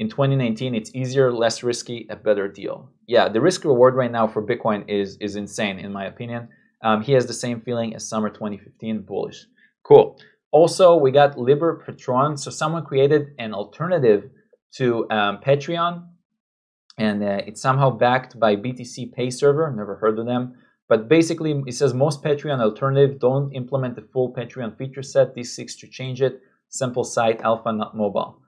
in 0.01 0.09
2019 0.09 0.75
it's 0.75 0.95
easier 0.95 1.31
less 1.31 1.63
risky 1.63 2.07
a 2.09 2.17
better 2.17 2.49
deal. 2.49 2.91
Yeah 3.07 3.29
the 3.29 3.41
risk 3.41 3.65
reward 3.65 3.95
right 3.95 4.11
now 4.11 4.27
for 4.27 4.43
bitcoin 4.43 4.83
is 4.89 5.19
is 5.21 5.37
insane 5.37 5.79
in 5.79 5.93
my 5.93 6.07
opinion. 6.07 6.49
Um, 6.83 7.03
he 7.03 7.13
has 7.13 7.27
the 7.27 7.35
same 7.35 7.61
feeling 7.61 7.95
as 7.95 8.09
summer 8.09 8.31
2015 8.31 9.03
bullish. 9.03 9.47
Cool. 9.85 10.19
Also 10.53 10.97
we 10.97 11.11
got 11.11 11.37
LibrePatron. 11.37 12.39
So 12.39 12.51
someone 12.51 12.87
created 12.87 13.35
an 13.39 13.53
alternative 13.53 14.31
to 14.77 15.07
um, 15.11 15.39
patreon 15.47 16.07
and 16.97 17.23
uh, 17.23 17.43
it's 17.47 17.61
somehow 17.61 17.91
backed 17.91 18.41
by 18.41 18.57
BTCPay 18.57 19.31
Server. 19.31 19.71
Never 19.71 19.97
heard 19.97 20.19
of 20.19 20.25
them. 20.25 20.55
But 20.89 21.09
basically 21.11 21.63
it 21.67 21.75
says 21.75 21.93
most 21.93 22.25
patreon 22.25 22.59
alternative 22.61 23.21
don't 23.21 23.53
implement 23.53 23.97
the 23.97 24.09
full 24.13 24.33
patreon 24.33 24.79
feature 24.79 25.03
set. 25.03 25.35
This 25.35 25.55
seeks 25.55 25.77
to 25.77 25.87
change 25.87 26.23
it. 26.23 26.41
Simple 26.71 27.05
site 27.05 27.43
alpha 27.43 27.71
not 27.71 27.95
mobile 27.95 28.40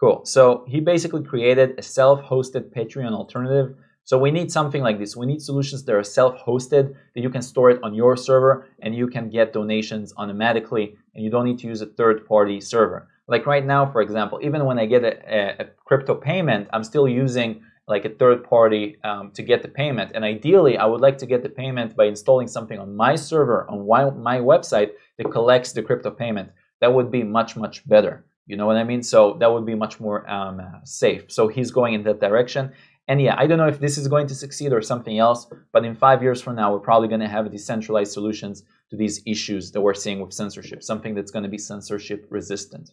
Cool. 0.00 0.24
So 0.24 0.64
he 0.66 0.80
basically 0.80 1.22
created 1.22 1.78
a 1.78 1.82
self-hosted 1.82 2.72
Patreon 2.74 3.12
alternative. 3.12 3.76
So 4.04 4.18
we 4.18 4.30
need 4.30 4.50
something 4.50 4.82
like 4.82 4.98
this. 4.98 5.14
We 5.14 5.26
need 5.26 5.42
solutions 5.42 5.84
that 5.84 5.94
are 5.94 6.02
self-hosted, 6.02 6.94
that 7.14 7.20
you 7.20 7.28
can 7.28 7.42
store 7.42 7.68
it 7.70 7.82
on 7.82 7.94
your 7.94 8.16
server 8.16 8.66
and 8.78 8.94
you 8.94 9.06
can 9.06 9.28
get 9.28 9.52
donations 9.52 10.14
automatically 10.16 10.96
and 11.14 11.22
you 11.22 11.30
don't 11.30 11.44
need 11.44 11.58
to 11.58 11.66
use 11.66 11.82
a 11.82 11.86
third-party 11.86 12.62
server. 12.62 13.08
Like 13.28 13.44
right 13.44 13.64
now, 13.64 13.92
for 13.92 14.00
example, 14.00 14.40
even 14.42 14.64
when 14.64 14.78
I 14.78 14.86
get 14.86 15.04
a, 15.04 15.62
a, 15.62 15.66
crypto 15.84 16.14
payment, 16.14 16.68
I'm 16.72 16.82
still 16.82 17.06
using 17.06 17.62
like 17.86 18.06
a 18.06 18.08
third 18.08 18.42
party 18.42 18.96
um, 19.04 19.32
to 19.32 19.42
get 19.42 19.60
the 19.60 19.68
payment. 19.68 20.12
And 20.14 20.24
ideally, 20.24 20.78
I 20.78 20.86
would 20.86 21.02
like 21.02 21.18
to 21.18 21.26
get 21.26 21.42
the 21.42 21.50
payment 21.50 21.94
by 21.94 22.06
installing 22.06 22.48
something 22.48 22.78
on 22.78 22.96
my 22.96 23.16
server, 23.16 23.68
on 23.68 23.86
my 24.22 24.38
website 24.38 24.92
that 25.18 25.30
collects 25.30 25.72
the 25.72 25.82
crypto 25.82 26.10
payment. 26.10 26.50
That 26.80 26.94
would 26.94 27.10
be 27.10 27.22
much, 27.22 27.54
much 27.54 27.86
better. 27.86 28.24
You 28.50 28.56
know 28.56 28.66
what 28.66 28.76
I 28.76 28.82
mean? 28.82 29.04
So 29.04 29.36
that 29.38 29.52
would 29.52 29.64
be 29.64 29.76
much 29.76 30.00
more 30.00 30.28
um, 30.28 30.60
safe. 30.82 31.30
So 31.30 31.46
he's 31.46 31.70
going 31.70 31.94
in 31.94 32.02
that 32.02 32.18
direction. 32.18 32.72
And 33.06 33.22
yeah, 33.22 33.36
I 33.38 33.46
don't 33.46 33.58
know 33.58 33.68
if 33.68 33.78
this 33.78 33.96
is 33.96 34.08
going 34.08 34.26
to 34.26 34.34
succeed 34.34 34.72
or 34.72 34.82
something 34.82 35.20
else, 35.20 35.46
but 35.72 35.84
in 35.84 35.94
five 35.94 36.20
years 36.20 36.42
from 36.42 36.56
now, 36.56 36.72
we're 36.72 36.80
probably 36.80 37.06
going 37.06 37.20
to 37.20 37.28
have 37.28 37.48
decentralized 37.48 38.12
solutions 38.12 38.64
to 38.90 38.96
these 38.96 39.22
issues 39.24 39.70
that 39.70 39.80
we're 39.80 39.94
seeing 39.94 40.18
with 40.20 40.32
censorship, 40.32 40.82
something 40.82 41.14
that's 41.14 41.30
going 41.30 41.44
to 41.44 41.48
be 41.48 41.58
censorship 41.58 42.26
resistant. 42.28 42.90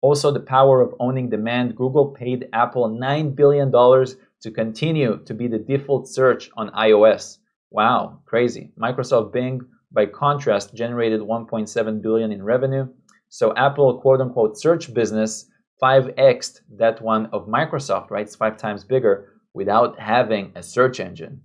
Also, 0.00 0.32
the 0.32 0.40
power 0.40 0.80
of 0.80 0.94
owning 0.98 1.30
demand. 1.30 1.76
Google 1.76 2.08
paid 2.08 2.48
Apple 2.52 2.90
$9 2.90 3.36
billion 3.36 3.70
to 3.70 4.50
continue 4.50 5.20
to 5.26 5.32
be 5.32 5.46
the 5.46 5.58
default 5.58 6.08
search 6.08 6.50
on 6.56 6.70
iOS. 6.70 7.38
Wow, 7.70 8.20
crazy. 8.26 8.72
Microsoft 8.76 9.32
Bing, 9.32 9.60
by 9.92 10.06
contrast, 10.06 10.74
generated 10.74 11.20
1.7 11.20 12.02
billion 12.02 12.32
in 12.32 12.42
revenue. 12.42 12.88
So 13.28 13.54
Apple 13.56 14.00
quote 14.00 14.20
unquote 14.20 14.58
search 14.58 14.92
business 14.92 15.46
5x 15.82 16.60
that 16.78 17.00
one 17.00 17.26
of 17.26 17.46
Microsoft, 17.46 18.10
right? 18.10 18.26
It's 18.26 18.36
five 18.36 18.56
times 18.56 18.84
bigger 18.84 19.34
without 19.54 19.98
having 19.98 20.52
a 20.54 20.62
search 20.62 21.00
engine. 21.00 21.42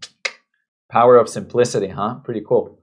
Power 0.90 1.18
of 1.18 1.30
simplicity, 1.30 1.88
huh? 1.88 2.16
Pretty 2.24 2.42
cool. 2.48 2.80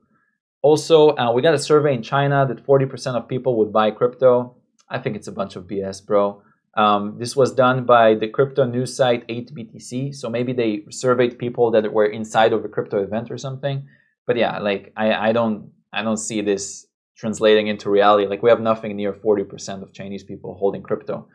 Also, 0.62 1.16
uh, 1.16 1.32
we 1.32 1.42
got 1.42 1.54
a 1.54 1.58
survey 1.58 1.94
in 1.94 2.02
China 2.02 2.46
that 2.46 2.66
40% 2.66 3.16
of 3.16 3.28
people 3.28 3.56
would 3.56 3.72
buy 3.72 3.90
crypto. 3.90 4.56
I 4.88 4.98
think 4.98 5.16
it's 5.16 5.28
a 5.28 5.32
bunch 5.32 5.56
of 5.56 5.64
BS, 5.64 6.04
bro. 6.04 6.42
Um, 6.76 7.16
this 7.18 7.34
was 7.34 7.52
done 7.52 7.84
by 7.84 8.14
the 8.14 8.28
crypto 8.28 8.64
news 8.64 8.94
site 8.94 9.26
8BTC. 9.28 10.14
So 10.14 10.28
maybe 10.28 10.52
they 10.52 10.84
surveyed 10.90 11.38
people 11.38 11.70
that 11.72 11.92
were 11.92 12.06
inside 12.06 12.52
of 12.52 12.64
a 12.64 12.68
crypto 12.68 13.02
event 13.02 13.30
or 13.30 13.38
something. 13.38 13.88
But 14.26 14.36
yeah, 14.36 14.58
like 14.58 14.92
I, 14.96 15.30
I 15.30 15.32
don't 15.32 15.72
I 15.92 16.02
don't 16.02 16.18
see 16.18 16.40
this 16.40 16.86
translating 17.20 17.66
into 17.66 17.90
reality. 17.90 18.26
Like 18.26 18.42
we 18.42 18.48
have 18.48 18.62
nothing 18.62 18.96
near 18.96 19.12
40% 19.12 19.82
of 19.82 19.92
Chinese 19.92 20.24
people 20.24 20.54
holding 20.54 20.82
crypto. 20.82 21.28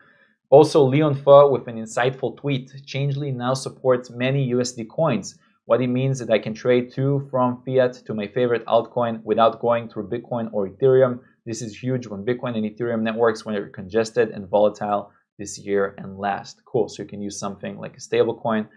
Also, 0.50 0.82
Leon 0.82 1.14
Fo 1.14 1.48
with 1.50 1.68
an 1.68 1.76
insightful 1.76 2.36
tweet, 2.36 2.72
Changelly 2.84 3.30
now 3.30 3.54
supports 3.54 4.10
many 4.10 4.52
USD 4.52 4.88
coins. 4.88 5.38
What 5.64 5.80
it 5.80 5.88
means 5.88 6.20
is 6.20 6.26
that 6.26 6.34
I 6.34 6.38
can 6.38 6.54
trade 6.54 6.92
to 6.94 7.26
from 7.30 7.62
fiat 7.64 7.94
to 8.06 8.14
my 8.14 8.28
favorite 8.28 8.64
altcoin 8.66 9.22
without 9.24 9.60
going 9.60 9.88
through 9.88 10.08
Bitcoin 10.08 10.48
or 10.52 10.68
Ethereum. 10.68 11.20
This 11.44 11.62
is 11.62 11.76
huge 11.76 12.06
when 12.06 12.24
Bitcoin 12.24 12.56
and 12.56 12.64
Ethereum 12.64 13.02
networks 13.02 13.44
when 13.44 13.54
they're 13.54 13.68
congested 13.68 14.30
and 14.30 14.48
volatile 14.48 15.10
this 15.38 15.58
year 15.58 15.94
and 15.98 16.18
last. 16.18 16.62
Cool. 16.64 16.88
So 16.88 17.02
you 17.02 17.08
can 17.08 17.22
use 17.22 17.38
something 17.38 17.78
like 17.78 17.96
a 17.96 18.00
stable 18.00 18.36
coin. 18.36 18.68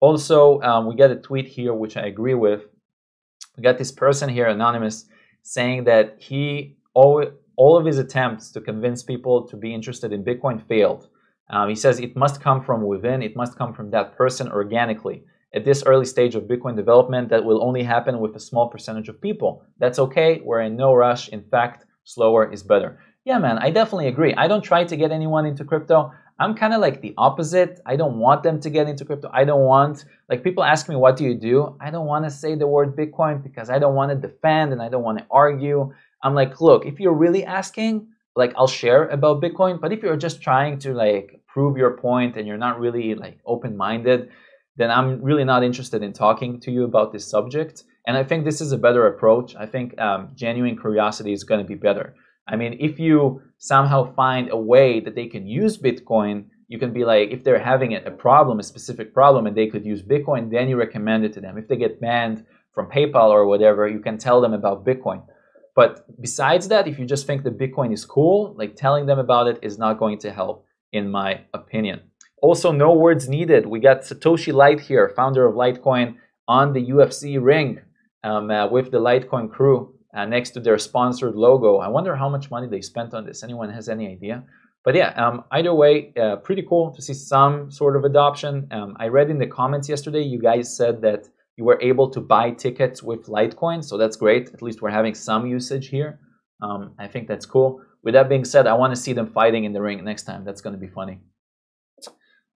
Also, 0.00 0.60
um, 0.60 0.86
we 0.86 0.94
got 0.96 1.10
a 1.10 1.16
tweet 1.16 1.46
here, 1.46 1.72
which 1.72 1.96
I 1.96 2.06
agree 2.06 2.34
with. 2.34 2.62
We 3.56 3.62
got 3.62 3.78
this 3.78 3.92
person 3.92 4.28
here, 4.28 4.46
anonymous, 4.46 5.06
saying 5.44 5.84
that 5.84 6.16
he 6.18 6.76
all, 6.94 7.24
all 7.56 7.76
of 7.76 7.84
his 7.84 7.98
attempts 7.98 8.50
to 8.50 8.60
convince 8.60 9.02
people 9.02 9.46
to 9.46 9.56
be 9.56 9.72
interested 9.72 10.12
in 10.12 10.24
Bitcoin 10.24 10.66
failed. 10.66 11.08
Um, 11.50 11.68
he 11.68 11.74
says 11.74 12.00
it 12.00 12.16
must 12.16 12.40
come 12.40 12.64
from 12.64 12.82
within, 12.82 13.22
it 13.22 13.36
must 13.36 13.56
come 13.56 13.74
from 13.74 13.90
that 13.90 14.16
person 14.16 14.50
organically. 14.50 15.22
At 15.54 15.64
this 15.64 15.84
early 15.86 16.06
stage 16.06 16.34
of 16.34 16.44
Bitcoin 16.44 16.74
development, 16.74 17.28
that 17.28 17.44
will 17.44 17.62
only 17.62 17.84
happen 17.84 18.18
with 18.18 18.34
a 18.34 18.40
small 18.40 18.68
percentage 18.68 19.08
of 19.08 19.20
people. 19.20 19.62
That's 19.78 20.00
okay. 20.00 20.40
We're 20.42 20.62
in 20.62 20.76
no 20.76 20.94
rush. 20.94 21.28
In 21.28 21.44
fact, 21.44 21.84
slower 22.04 22.50
is 22.50 22.62
better. 22.62 22.98
Yeah, 23.24 23.38
man, 23.38 23.58
I 23.58 23.70
definitely 23.70 24.08
agree. 24.08 24.34
I 24.34 24.48
don't 24.48 24.62
try 24.64 24.84
to 24.84 24.96
get 24.96 25.12
anyone 25.12 25.46
into 25.46 25.64
crypto. 25.64 26.12
I'm 26.38 26.54
kind 26.54 26.74
of 26.74 26.80
like 26.80 27.00
the 27.00 27.14
opposite. 27.16 27.80
I 27.86 27.94
don't 27.94 28.18
want 28.18 28.42
them 28.42 28.58
to 28.60 28.70
get 28.70 28.88
into 28.88 29.04
crypto. 29.04 29.30
I 29.32 29.44
don't 29.44 29.62
want, 29.62 30.04
like, 30.28 30.42
people 30.42 30.64
ask 30.64 30.88
me, 30.88 30.96
what 30.96 31.16
do 31.16 31.24
you 31.24 31.34
do? 31.34 31.76
I 31.80 31.90
don't 31.90 32.06
want 32.06 32.24
to 32.24 32.30
say 32.30 32.56
the 32.56 32.66
word 32.66 32.96
Bitcoin 32.96 33.42
because 33.42 33.70
I 33.70 33.78
don't 33.78 33.94
want 33.94 34.10
to 34.10 34.28
defend 34.28 34.72
and 34.72 34.82
I 34.82 34.88
don't 34.88 35.04
want 35.04 35.18
to 35.18 35.26
argue. 35.30 35.92
I'm 36.22 36.34
like, 36.34 36.60
look, 36.60 36.86
if 36.86 36.98
you're 36.98 37.14
really 37.14 37.44
asking, 37.44 38.08
like, 38.34 38.52
I'll 38.56 38.66
share 38.66 39.06
about 39.08 39.40
Bitcoin. 39.40 39.80
But 39.80 39.92
if 39.92 40.02
you're 40.02 40.16
just 40.16 40.42
trying 40.42 40.80
to, 40.80 40.92
like, 40.92 41.40
prove 41.46 41.76
your 41.76 41.96
point 41.96 42.36
and 42.36 42.48
you're 42.48 42.58
not 42.58 42.80
really, 42.80 43.14
like, 43.14 43.38
open 43.46 43.76
minded, 43.76 44.30
then 44.76 44.90
I'm 44.90 45.22
really 45.22 45.44
not 45.44 45.62
interested 45.62 46.02
in 46.02 46.12
talking 46.12 46.58
to 46.60 46.72
you 46.72 46.82
about 46.82 47.12
this 47.12 47.30
subject. 47.30 47.84
And 48.08 48.16
I 48.16 48.24
think 48.24 48.44
this 48.44 48.60
is 48.60 48.72
a 48.72 48.78
better 48.78 49.06
approach. 49.06 49.54
I 49.54 49.66
think 49.66 49.98
um, 50.00 50.30
genuine 50.34 50.76
curiosity 50.76 51.32
is 51.32 51.44
going 51.44 51.60
to 51.60 51.66
be 51.66 51.76
better. 51.76 52.16
I 52.46 52.56
mean, 52.56 52.76
if 52.80 52.98
you 52.98 53.42
somehow 53.58 54.14
find 54.14 54.50
a 54.50 54.56
way 54.56 55.00
that 55.00 55.14
they 55.14 55.26
can 55.26 55.46
use 55.46 55.78
Bitcoin, 55.78 56.46
you 56.68 56.78
can 56.78 56.92
be 56.92 57.04
like, 57.04 57.30
if 57.30 57.44
they're 57.44 57.58
having 57.58 57.94
a 57.94 58.10
problem, 58.10 58.58
a 58.58 58.62
specific 58.62 59.14
problem, 59.14 59.46
and 59.46 59.56
they 59.56 59.68
could 59.68 59.84
use 59.84 60.02
Bitcoin, 60.02 60.50
then 60.50 60.68
you 60.68 60.76
recommend 60.76 61.24
it 61.24 61.32
to 61.34 61.40
them. 61.40 61.56
If 61.56 61.68
they 61.68 61.76
get 61.76 62.00
banned 62.00 62.44
from 62.72 62.90
PayPal 62.90 63.30
or 63.30 63.46
whatever, 63.46 63.88
you 63.88 64.00
can 64.00 64.18
tell 64.18 64.40
them 64.40 64.52
about 64.52 64.84
Bitcoin. 64.84 65.22
But 65.74 66.04
besides 66.20 66.68
that, 66.68 66.86
if 66.86 66.98
you 66.98 67.04
just 67.04 67.26
think 67.26 67.42
that 67.44 67.58
Bitcoin 67.58 67.92
is 67.92 68.04
cool, 68.04 68.54
like 68.56 68.76
telling 68.76 69.06
them 69.06 69.18
about 69.18 69.48
it 69.48 69.58
is 69.62 69.78
not 69.78 69.98
going 69.98 70.18
to 70.18 70.32
help, 70.32 70.66
in 70.92 71.10
my 71.10 71.40
opinion. 71.52 72.02
Also, 72.42 72.70
no 72.70 72.92
words 72.92 73.28
needed. 73.28 73.66
We 73.66 73.80
got 73.80 74.02
Satoshi 74.02 74.52
Lite 74.52 74.80
here, 74.80 75.12
founder 75.16 75.46
of 75.46 75.54
Litecoin, 75.54 76.16
on 76.46 76.74
the 76.74 76.90
UFC 76.90 77.42
ring 77.42 77.80
um, 78.22 78.50
uh, 78.50 78.68
with 78.68 78.90
the 78.90 78.98
Litecoin 78.98 79.50
crew 79.50 79.93
uh, 80.14 80.24
next 80.24 80.50
to 80.50 80.60
their 80.60 80.78
sponsored 80.78 81.34
logo. 81.34 81.78
I 81.78 81.88
wonder 81.88 82.14
how 82.16 82.28
much 82.28 82.50
money 82.50 82.68
they 82.68 82.80
spent 82.80 83.14
on 83.14 83.24
this. 83.26 83.42
Anyone 83.42 83.70
has 83.70 83.88
any 83.88 84.10
idea? 84.10 84.44
But 84.84 84.94
yeah, 84.94 85.10
um, 85.16 85.44
either 85.50 85.74
way, 85.74 86.12
uh, 86.20 86.36
pretty 86.36 86.62
cool 86.68 86.92
to 86.92 87.00
see 87.00 87.14
some 87.14 87.70
sort 87.70 87.96
of 87.96 88.04
adoption. 88.04 88.68
Um, 88.70 88.96
I 89.00 89.08
read 89.08 89.30
in 89.30 89.38
the 89.38 89.46
comments 89.46 89.88
yesterday, 89.88 90.22
you 90.22 90.38
guys 90.38 90.76
said 90.76 91.00
that 91.02 91.28
you 91.56 91.64
were 91.64 91.80
able 91.80 92.10
to 92.10 92.20
buy 92.20 92.50
tickets 92.50 93.02
with 93.02 93.26
Litecoin, 93.26 93.82
so 93.82 93.96
that's 93.96 94.16
great. 94.16 94.50
At 94.52 94.60
least 94.60 94.82
we're 94.82 94.90
having 94.90 95.14
some 95.14 95.46
usage 95.46 95.88
here. 95.88 96.20
Um, 96.62 96.94
I 96.98 97.06
think 97.08 97.28
that's 97.28 97.46
cool. 97.46 97.80
With 98.02 98.14
that 98.14 98.28
being 98.28 98.44
said, 98.44 98.66
I 98.66 98.74
want 98.74 98.94
to 98.94 99.00
see 99.00 99.14
them 99.14 99.32
fighting 99.32 99.64
in 99.64 99.72
the 99.72 99.80
ring 99.80 100.04
next 100.04 100.24
time. 100.24 100.44
That's 100.44 100.60
going 100.60 100.74
to 100.74 100.80
be 100.80 100.88
funny. 100.88 101.20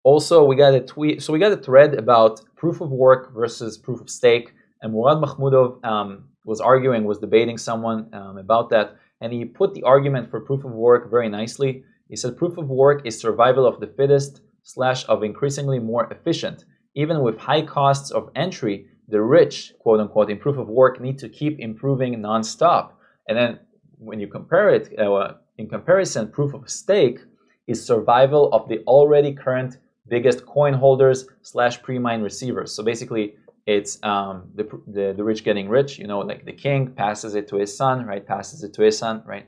Also, 0.04 0.44
we 0.44 0.56
got 0.56 0.74
a 0.74 0.82
tweet. 0.82 1.24
So 1.24 1.32
we 1.32 1.40
got 1.40 1.52
a 1.52 1.58
thread 1.58 1.94
about 1.94 2.42
proof 2.58 2.82
of 2.82 2.90
work 2.90 3.34
versus 3.34 3.78
proof 3.78 4.02
of 4.02 4.10
stake, 4.10 4.54
and 4.82 4.94
Murad 4.94 5.20
Mahmudov 5.20 5.84
um, 5.86 6.26
was 6.48 6.62
arguing, 6.62 7.04
was 7.04 7.20
debating 7.20 7.58
someone 7.58 8.10
um, 8.14 8.38
about 8.38 8.70
that, 8.70 8.96
and 9.22 9.34
he 9.34 9.44
put 9.44 9.74
the 9.74 9.84
argument 9.84 10.32
for 10.32 10.40
proof 10.40 10.64
of 10.64 10.72
work 10.72 11.12
very 11.12 11.30
nicely. 11.30 11.84
He 12.10 12.16
said 12.16 12.38
proof 12.38 12.58
of 12.58 12.70
work 12.70 13.06
is 13.06 13.20
survival 13.20 13.66
of 13.68 13.80
the 13.82 13.88
fittest 13.88 14.42
slash 14.64 15.06
of 15.10 15.24
increasingly 15.24 15.80
more 15.80 16.12
efficient. 16.12 16.64
Even 16.96 17.22
with 17.22 17.38
high 17.38 17.62
costs 17.62 18.12
of 18.12 18.32
entry, 18.36 18.88
the 19.10 19.22
rich, 19.22 19.74
quote 19.80 20.00
unquote, 20.00 20.32
in 20.32 20.40
proof 20.40 20.58
of 20.58 20.70
work 20.70 21.02
need 21.02 21.18
to 21.20 21.30
keep 21.30 21.60
improving 21.60 22.16
nonstop. 22.16 22.92
And 23.28 23.38
then 23.38 23.60
when 24.00 24.20
you 24.22 24.28
compare 24.28 24.70
it, 24.70 24.98
uh, 24.98 25.34
in 25.58 25.68
comparison, 25.68 26.32
proof 26.32 26.54
of 26.54 26.70
stake 26.70 27.20
is 27.68 27.86
survival 27.86 28.54
of 28.54 28.70
the 28.70 28.80
already 28.88 29.34
current 29.34 29.78
biggest 30.08 30.46
coin 30.46 30.74
holders 30.74 31.28
slash 31.42 31.82
pre-mine 31.82 32.22
receivers. 32.22 32.72
So 32.72 32.84
basically, 32.84 33.36
it's 33.68 34.00
um, 34.02 34.50
the, 34.56 34.64
the, 34.88 35.14
the 35.16 35.24
rich 35.24 35.44
getting 35.44 35.68
rich. 35.70 36.00
You 36.00 36.08
know, 36.08 36.20
like 36.20 36.46
the 36.46 36.54
king 36.54 36.94
passes 36.94 37.36
it 37.36 37.48
to 37.50 37.58
his 37.58 37.76
son, 37.76 38.06
right? 38.06 38.26
Passes 38.26 38.64
it 38.64 38.74
to 38.76 38.82
his 38.82 38.98
son, 38.98 39.22
right? 39.26 39.46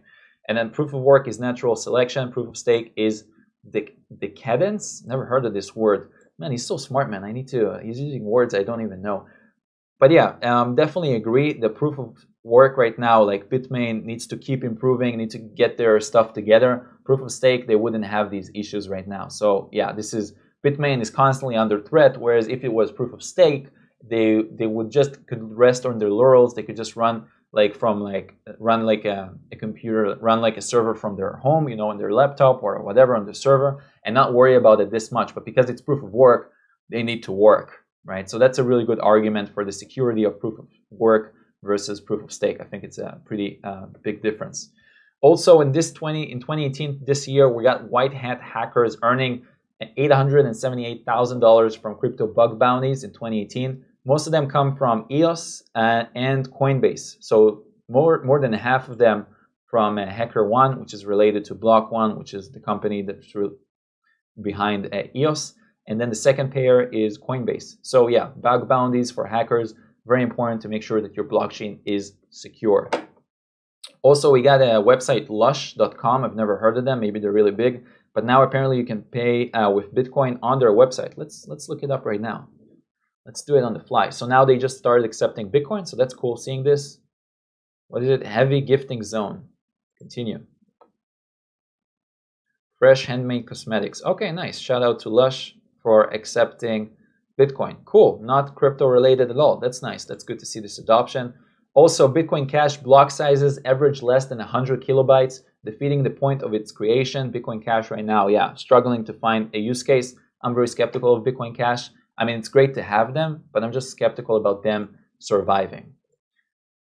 And 0.47 0.57
then 0.57 0.69
proof 0.69 0.93
of 0.93 1.01
work 1.01 1.27
is 1.27 1.39
natural 1.39 1.75
selection. 1.75 2.31
Proof 2.31 2.49
of 2.49 2.57
stake 2.57 2.91
is 2.97 3.23
the 3.71 3.87
decadence. 4.19 5.03
Never 5.05 5.25
heard 5.25 5.45
of 5.45 5.53
this 5.53 5.75
word. 5.75 6.11
Man, 6.37 6.51
he's 6.51 6.65
so 6.65 6.77
smart, 6.77 7.09
man. 7.09 7.23
I 7.23 7.31
need 7.31 7.47
to. 7.49 7.71
Uh, 7.71 7.79
he's 7.79 7.99
using 7.99 8.23
words 8.25 8.53
I 8.53 8.63
don't 8.63 8.81
even 8.81 9.01
know. 9.01 9.25
But 9.99 10.11
yeah, 10.11 10.35
um, 10.43 10.75
definitely 10.75 11.15
agree. 11.15 11.53
The 11.53 11.69
proof 11.69 11.97
of 11.99 12.15
work 12.43 12.77
right 12.77 12.97
now, 12.97 13.21
like 13.23 13.49
Bitmain 13.49 14.03
needs 14.03 14.27
to 14.27 14.37
keep 14.37 14.63
improving, 14.63 15.17
need 15.17 15.29
to 15.31 15.37
get 15.37 15.77
their 15.77 15.99
stuff 15.99 16.33
together. 16.33 16.87
Proof 17.05 17.21
of 17.21 17.31
stake, 17.31 17.67
they 17.67 17.75
wouldn't 17.75 18.05
have 18.05 18.31
these 18.31 18.49
issues 18.55 18.87
right 18.89 19.07
now. 19.07 19.27
So 19.27 19.69
yeah, 19.71 19.91
this 19.91 20.13
is 20.13 20.33
Bitmain 20.65 21.01
is 21.01 21.09
constantly 21.09 21.55
under 21.55 21.81
threat. 21.81 22.19
Whereas 22.19 22.47
if 22.47 22.63
it 22.63 22.73
was 22.73 22.91
proof 22.91 23.13
of 23.13 23.23
stake, 23.23 23.67
they 24.03 24.41
they 24.51 24.67
would 24.67 24.91
just 24.91 25.25
could 25.27 25.41
rest 25.41 25.85
on 25.85 25.99
their 25.99 26.09
laurels. 26.09 26.53
They 26.53 26.63
could 26.63 26.77
just 26.77 26.95
run 26.95 27.25
like 27.51 27.75
from 27.75 28.01
like 28.01 28.35
run 28.59 28.85
like 28.85 29.05
a, 29.05 29.33
a, 29.51 29.55
computer, 29.55 30.15
run 30.21 30.39
like 30.41 30.57
a 30.57 30.61
server 30.61 30.93
from 30.93 31.15
their 31.15 31.33
home, 31.37 31.67
you 31.67 31.75
know, 31.75 31.89
on 31.89 31.97
their 31.97 32.13
laptop 32.13 32.61
or 32.61 32.81
whatever 32.83 33.15
on 33.15 33.25
the 33.25 33.33
server, 33.33 33.83
and 34.05 34.13
not 34.13 34.33
worry 34.33 34.55
about 34.55 34.79
it 34.81 34.91
this 34.91 35.11
much. 35.11 35.33
But 35.33 35.45
because 35.45 35.69
it's 35.69 35.81
proof 35.81 36.03
of 36.03 36.11
work, 36.11 36.51
they 36.89 37.03
need 37.03 37.23
to 37.23 37.31
work, 37.31 37.83
right? 38.05 38.29
So 38.29 38.37
that's 38.37 38.59
a 38.59 38.63
really 38.63 38.85
good 38.85 38.99
argument 38.99 39.49
for 39.53 39.65
the 39.65 39.71
security 39.71 40.23
of 40.23 40.39
proof 40.39 40.59
of 40.59 40.67
work 40.91 41.33
versus 41.63 41.99
proof 41.99 42.23
of 42.23 42.31
stake. 42.31 42.61
I 42.61 42.65
think 42.65 42.83
it's 42.83 42.99
a 42.99 43.19
pretty 43.25 43.59
uh, 43.63 43.87
big 44.03 44.21
difference. 44.21 44.71
Also, 45.21 45.59
in 45.59 45.71
this 45.71 45.91
20 45.91 46.31
in 46.31 46.39
2018, 46.39 47.01
this 47.05 47.27
year, 47.27 47.49
we 47.49 47.63
got 47.63 47.89
white 47.89 48.13
hat 48.13 48.41
hackers 48.41 48.95
earning 49.03 49.45
$878,000 49.97 51.81
from 51.81 51.95
crypto 51.95 52.27
bug 52.27 52.59
bounties 52.59 53.03
in 53.03 53.11
2018 53.11 53.83
most 54.05 54.27
of 54.27 54.31
them 54.31 54.49
come 54.49 54.75
from 54.75 55.05
EOS 55.11 55.63
uh, 55.75 56.03
and 56.15 56.49
Coinbase. 56.51 57.17
So 57.19 57.63
more, 57.87 58.23
more 58.23 58.39
than 58.39 58.53
half 58.53 58.89
of 58.89 58.97
them 58.97 59.25
from 59.69 59.97
uh, 59.97 60.05
HackerOne, 60.05 60.79
which 60.79 60.93
is 60.93 61.05
related 61.05 61.45
to 61.45 61.55
Block.one, 61.55 62.17
which 62.17 62.33
is 62.33 62.51
the 62.51 62.59
company 62.59 63.01
that's 63.01 63.33
behind 64.41 64.93
uh, 64.93 65.03
EOS. 65.15 65.53
And 65.87 65.99
then 65.99 66.09
the 66.09 66.15
second 66.15 66.51
pair 66.51 66.83
is 66.89 67.17
Coinbase. 67.17 67.77
So 67.81 68.07
yeah, 68.07 68.29
bug 68.35 68.67
bounties 68.67 69.11
for 69.11 69.25
hackers, 69.25 69.73
very 70.05 70.23
important 70.23 70.61
to 70.61 70.69
make 70.69 70.83
sure 70.83 71.01
that 71.01 71.15
your 71.15 71.25
blockchain 71.25 71.79
is 71.85 72.13
secure. 72.29 72.89
Also, 74.01 74.31
we 74.31 74.41
got 74.41 74.61
a 74.61 74.81
website, 74.81 75.29
lush.com. 75.29 76.23
I've 76.23 76.35
never 76.35 76.57
heard 76.57 76.77
of 76.77 76.85
them. 76.85 76.99
Maybe 76.99 77.19
they're 77.19 77.31
really 77.31 77.51
big. 77.51 77.85
But 78.13 78.25
now 78.25 78.43
apparently 78.43 78.77
you 78.77 78.85
can 78.85 79.01
pay 79.01 79.51
uh, 79.51 79.69
with 79.69 79.93
Bitcoin 79.93 80.39
on 80.41 80.59
their 80.59 80.71
website. 80.71 81.13
Let's, 81.15 81.47
let's 81.47 81.69
look 81.69 81.83
it 81.83 81.91
up 81.91 82.05
right 82.05 82.21
now. 82.21 82.47
Let's 83.29 83.43
do 83.43 83.57
it 83.57 83.63
on 83.63 83.75
the 83.75 83.79
fly. 83.79 84.09
So 84.09 84.25
now 84.25 84.43
they 84.43 84.57
just 84.57 84.79
started 84.79 85.05
accepting 85.05 85.51
Bitcoin. 85.51 85.87
So 85.87 85.95
that's 85.95 86.15
cool 86.15 86.35
seeing 86.35 86.63
this. 86.63 86.97
What 87.87 88.01
is 88.01 88.09
it? 88.09 88.25
Heavy 88.25 88.59
gifting 88.59 89.03
zone. 89.03 89.43
Continue. 89.99 90.39
Fresh 92.79 93.05
handmade 93.05 93.45
cosmetics. 93.47 94.01
Okay, 94.03 94.31
nice. 94.31 94.57
Shout 94.57 94.81
out 94.81 94.97
to 95.01 95.09
Lush 95.09 95.53
for 95.83 96.11
accepting 96.11 96.89
Bitcoin. 97.39 97.85
Cool. 97.85 98.19
Not 98.23 98.55
crypto 98.55 98.87
related 98.87 99.29
at 99.29 99.37
all. 99.37 99.59
That's 99.59 99.83
nice. 99.83 100.05
That's 100.05 100.23
good 100.23 100.39
to 100.39 100.47
see 100.47 100.59
this 100.59 100.79
adoption. 100.79 101.35
Also, 101.75 102.11
Bitcoin 102.11 102.49
Cash 102.49 102.77
block 102.77 103.11
sizes 103.11 103.59
average 103.63 104.01
less 104.01 104.25
than 104.25 104.39
100 104.39 104.83
kilobytes, 104.83 105.41
defeating 105.63 106.01
the 106.01 106.09
point 106.09 106.41
of 106.41 106.55
its 106.55 106.71
creation. 106.71 107.31
Bitcoin 107.31 107.63
Cash 107.63 107.91
right 107.91 108.03
now, 108.03 108.27
yeah, 108.27 108.55
struggling 108.55 109.05
to 109.05 109.13
find 109.13 109.53
a 109.53 109.59
use 109.59 109.83
case. 109.83 110.15
I'm 110.41 110.55
very 110.55 110.67
skeptical 110.67 111.15
of 111.15 111.23
Bitcoin 111.23 111.55
Cash. 111.55 111.91
I 112.19 112.25
mean, 112.25 112.37
it's 112.37 112.49
great 112.49 112.73
to 112.75 112.83
have 112.83 113.13
them, 113.13 113.45
but 113.53 113.63
I'm 113.63 113.71
just 113.71 113.91
skeptical 113.91 114.35
about 114.35 114.61
them 114.61 114.97
surviving. 115.19 115.93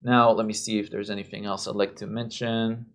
Now, 0.02 0.32
let 0.32 0.48
me 0.48 0.54
see 0.54 0.80
if 0.80 0.90
there's 0.90 1.10
anything 1.10 1.46
else 1.46 1.68
I'd 1.68 1.76
like 1.76 1.98
to 1.98 2.08
mention. 2.08 2.86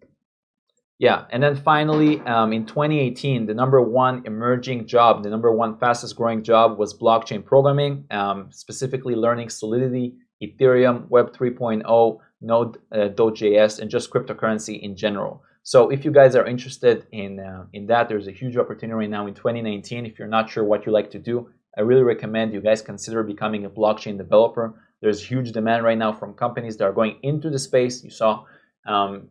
Yeah, 0.99 1.25
and 1.31 1.43
then 1.43 1.57
finally, 1.57 2.21
um, 2.21 2.53
in 2.53 2.65
2018, 2.65 3.47
the 3.47 3.55
number 3.55 3.83
one 3.83 4.23
emerging 4.25 4.87
job, 4.87 5.23
the 5.23 5.31
number 5.31 5.53
one 5.53 5.77
fastest 5.79 6.17
growing 6.17 6.43
job 6.43 6.79
was 6.79 6.97
blockchain 6.97 7.45
programming, 7.45 8.07
um, 8.11 8.51
specifically 8.51 9.15
learning 9.15 9.51
Solidity, 9.51 10.15
Ethereum, 10.43 11.09
Web 11.09 11.35
3.0, 11.35 12.19
Node.js, 12.41 13.79
uh, 13.79 13.83
and 13.83 13.91
just 13.91 14.11
cryptocurrency 14.11 14.81
in 14.81 14.97
general. 14.97 15.43
So 15.65 15.91
if 15.91 16.05
you 16.05 16.13
guys 16.13 16.35
are 16.35 16.47
interested 16.47 17.07
in, 17.13 17.41
uh, 17.41 17.67
in 17.73 17.87
that, 17.87 18.09
there's 18.09 18.27
a 18.27 18.33
huge 18.33 18.57
opportunity 18.57 18.95
right 18.95 19.11
now 19.11 19.27
in 19.27 19.35
2019. 19.35 20.07
If 20.07 20.19
you're 20.19 20.29
not 20.29 20.51
sure 20.51 20.65
what 20.65 20.87
you 20.87 20.93
like 20.93 21.11
to 21.11 21.19
do, 21.19 21.51
I 21.77 21.83
really 21.83 22.03
recommend 22.03 22.53
you 22.53 22.61
guys 22.61 22.83
consider 22.83 23.23
becoming 23.23 23.65
a 23.65 23.71
blockchain 23.71 24.19
developer. 24.19 24.75
There's 25.01 25.23
huge 25.23 25.53
demand 25.53 25.85
right 25.85 25.99
now 25.99 26.13
from 26.13 26.35
companies 26.35 26.77
that 26.77 26.85
are 26.85 26.93
going 26.93 27.19
into 27.23 27.51
the 27.51 27.59
space. 27.59 28.05
You 28.05 28.11
saw 28.11 28.45
um, 28.87 29.29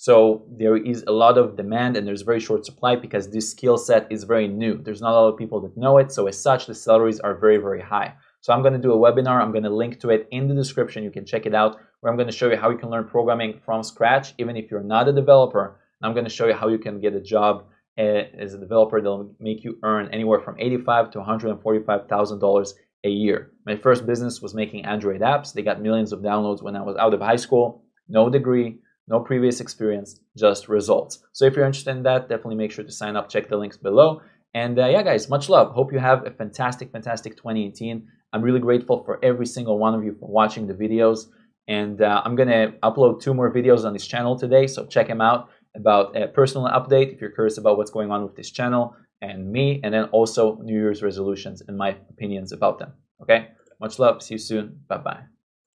so 0.00 0.44
there 0.48 0.76
is 0.76 1.02
a 1.08 1.10
lot 1.10 1.38
of 1.38 1.56
demand 1.56 1.96
and 1.96 2.06
there's 2.06 2.22
very 2.22 2.38
short 2.38 2.64
supply 2.64 2.94
because 2.94 3.30
this 3.30 3.50
skill 3.50 3.76
set 3.76 4.06
is 4.10 4.22
very 4.22 4.46
new. 4.46 4.80
There's 4.80 5.00
not 5.00 5.10
a 5.10 5.18
lot 5.20 5.32
of 5.32 5.36
people 5.36 5.60
that 5.62 5.76
know 5.76 5.98
it. 5.98 6.12
So 6.12 6.28
as 6.28 6.40
such, 6.40 6.66
the 6.66 6.74
salaries 6.76 7.18
are 7.18 7.34
very, 7.34 7.56
very 7.56 7.80
high. 7.80 8.14
So 8.40 8.52
I'm 8.52 8.62
going 8.62 8.74
to 8.74 8.78
do 8.78 8.92
a 8.92 8.96
webinar. 8.96 9.42
I'm 9.42 9.50
going 9.50 9.64
to 9.64 9.70
link 9.70 9.98
to 9.98 10.10
it 10.10 10.28
in 10.30 10.46
the 10.46 10.54
description. 10.54 11.02
You 11.02 11.10
can 11.10 11.26
check 11.26 11.46
it 11.46 11.54
out 11.54 11.80
where 11.98 12.12
I'm 12.12 12.16
going 12.16 12.28
to 12.28 12.36
show 12.36 12.48
you 12.48 12.56
how 12.56 12.70
you 12.70 12.78
can 12.78 12.90
learn 12.90 13.08
programming 13.08 13.58
from 13.64 13.82
scratch, 13.82 14.34
even 14.38 14.56
if 14.56 14.70
you're 14.70 14.84
not 14.84 15.08
a 15.08 15.12
developer. 15.12 15.80
I'm 16.00 16.12
going 16.12 16.26
to 16.26 16.30
show 16.30 16.46
you 16.46 16.54
how 16.54 16.68
you 16.68 16.78
can 16.78 17.00
get 17.00 17.14
a 17.14 17.20
job 17.20 17.64
as 17.98 18.54
a 18.54 18.58
developer 18.58 19.00
that'll 19.00 19.34
make 19.40 19.64
you 19.64 19.78
earn 19.82 20.08
anywhere 20.12 20.40
from 20.40 20.56
85 20.58 21.10
to 21.12 21.18
$145,000 21.18 22.72
a 23.04 23.08
year. 23.08 23.52
My 23.66 23.76
first 23.76 24.06
business 24.06 24.40
was 24.40 24.54
making 24.54 24.84
Android 24.84 25.20
apps. 25.20 25.52
They 25.52 25.62
got 25.62 25.82
millions 25.82 26.12
of 26.12 26.20
downloads 26.20 26.62
when 26.62 26.76
I 26.76 26.82
was 26.82 26.96
out 26.96 27.14
of 27.14 27.20
high 27.20 27.36
school. 27.36 27.84
No 28.08 28.30
degree, 28.30 28.78
no 29.08 29.20
previous 29.20 29.60
experience, 29.60 30.20
just 30.36 30.68
results. 30.68 31.24
So 31.32 31.44
if 31.44 31.56
you're 31.56 31.66
interested 31.66 31.96
in 31.96 32.02
that, 32.04 32.28
definitely 32.28 32.56
make 32.56 32.72
sure 32.72 32.84
to 32.84 32.92
sign 32.92 33.16
up. 33.16 33.28
Check 33.28 33.48
the 33.48 33.56
links 33.56 33.76
below. 33.76 34.22
And 34.54 34.78
uh, 34.78 34.86
yeah, 34.86 35.02
guys, 35.02 35.28
much 35.28 35.48
love. 35.48 35.72
Hope 35.72 35.92
you 35.92 35.98
have 35.98 36.26
a 36.26 36.30
fantastic, 36.30 36.90
fantastic 36.92 37.36
2018. 37.36 38.06
I'm 38.32 38.42
really 38.42 38.60
grateful 38.60 39.04
for 39.04 39.22
every 39.24 39.46
single 39.46 39.78
one 39.78 39.94
of 39.94 40.04
you 40.04 40.16
for 40.18 40.28
watching 40.28 40.66
the 40.66 40.74
videos. 40.74 41.26
And 41.66 42.00
uh, 42.00 42.22
I'm 42.24 42.34
going 42.34 42.48
to 42.48 42.72
upload 42.82 43.20
two 43.20 43.34
more 43.34 43.52
videos 43.52 43.84
on 43.84 43.92
this 43.92 44.06
channel 44.06 44.38
today, 44.38 44.66
so 44.66 44.86
check 44.86 45.06
them 45.06 45.20
out 45.20 45.50
about 45.76 46.16
a 46.16 46.28
personal 46.28 46.68
update 46.68 47.12
if 47.12 47.20
you're 47.20 47.30
curious 47.30 47.58
about 47.58 47.76
what's 47.76 47.90
going 47.90 48.10
on 48.10 48.22
with 48.22 48.36
this 48.36 48.50
channel 48.50 48.94
and 49.20 49.50
me, 49.50 49.80
and 49.82 49.92
then 49.92 50.04
also 50.04 50.56
New 50.62 50.74
Year's 50.74 51.02
resolutions 51.02 51.62
and 51.66 51.76
my 51.76 51.96
opinions 52.10 52.52
about 52.52 52.78
them. 52.78 52.92
Okay? 53.22 53.48
Much 53.80 53.98
love. 53.98 54.22
See 54.22 54.34
you 54.34 54.38
soon. 54.38 54.80
Bye 54.88 54.98
bye. 54.98 55.37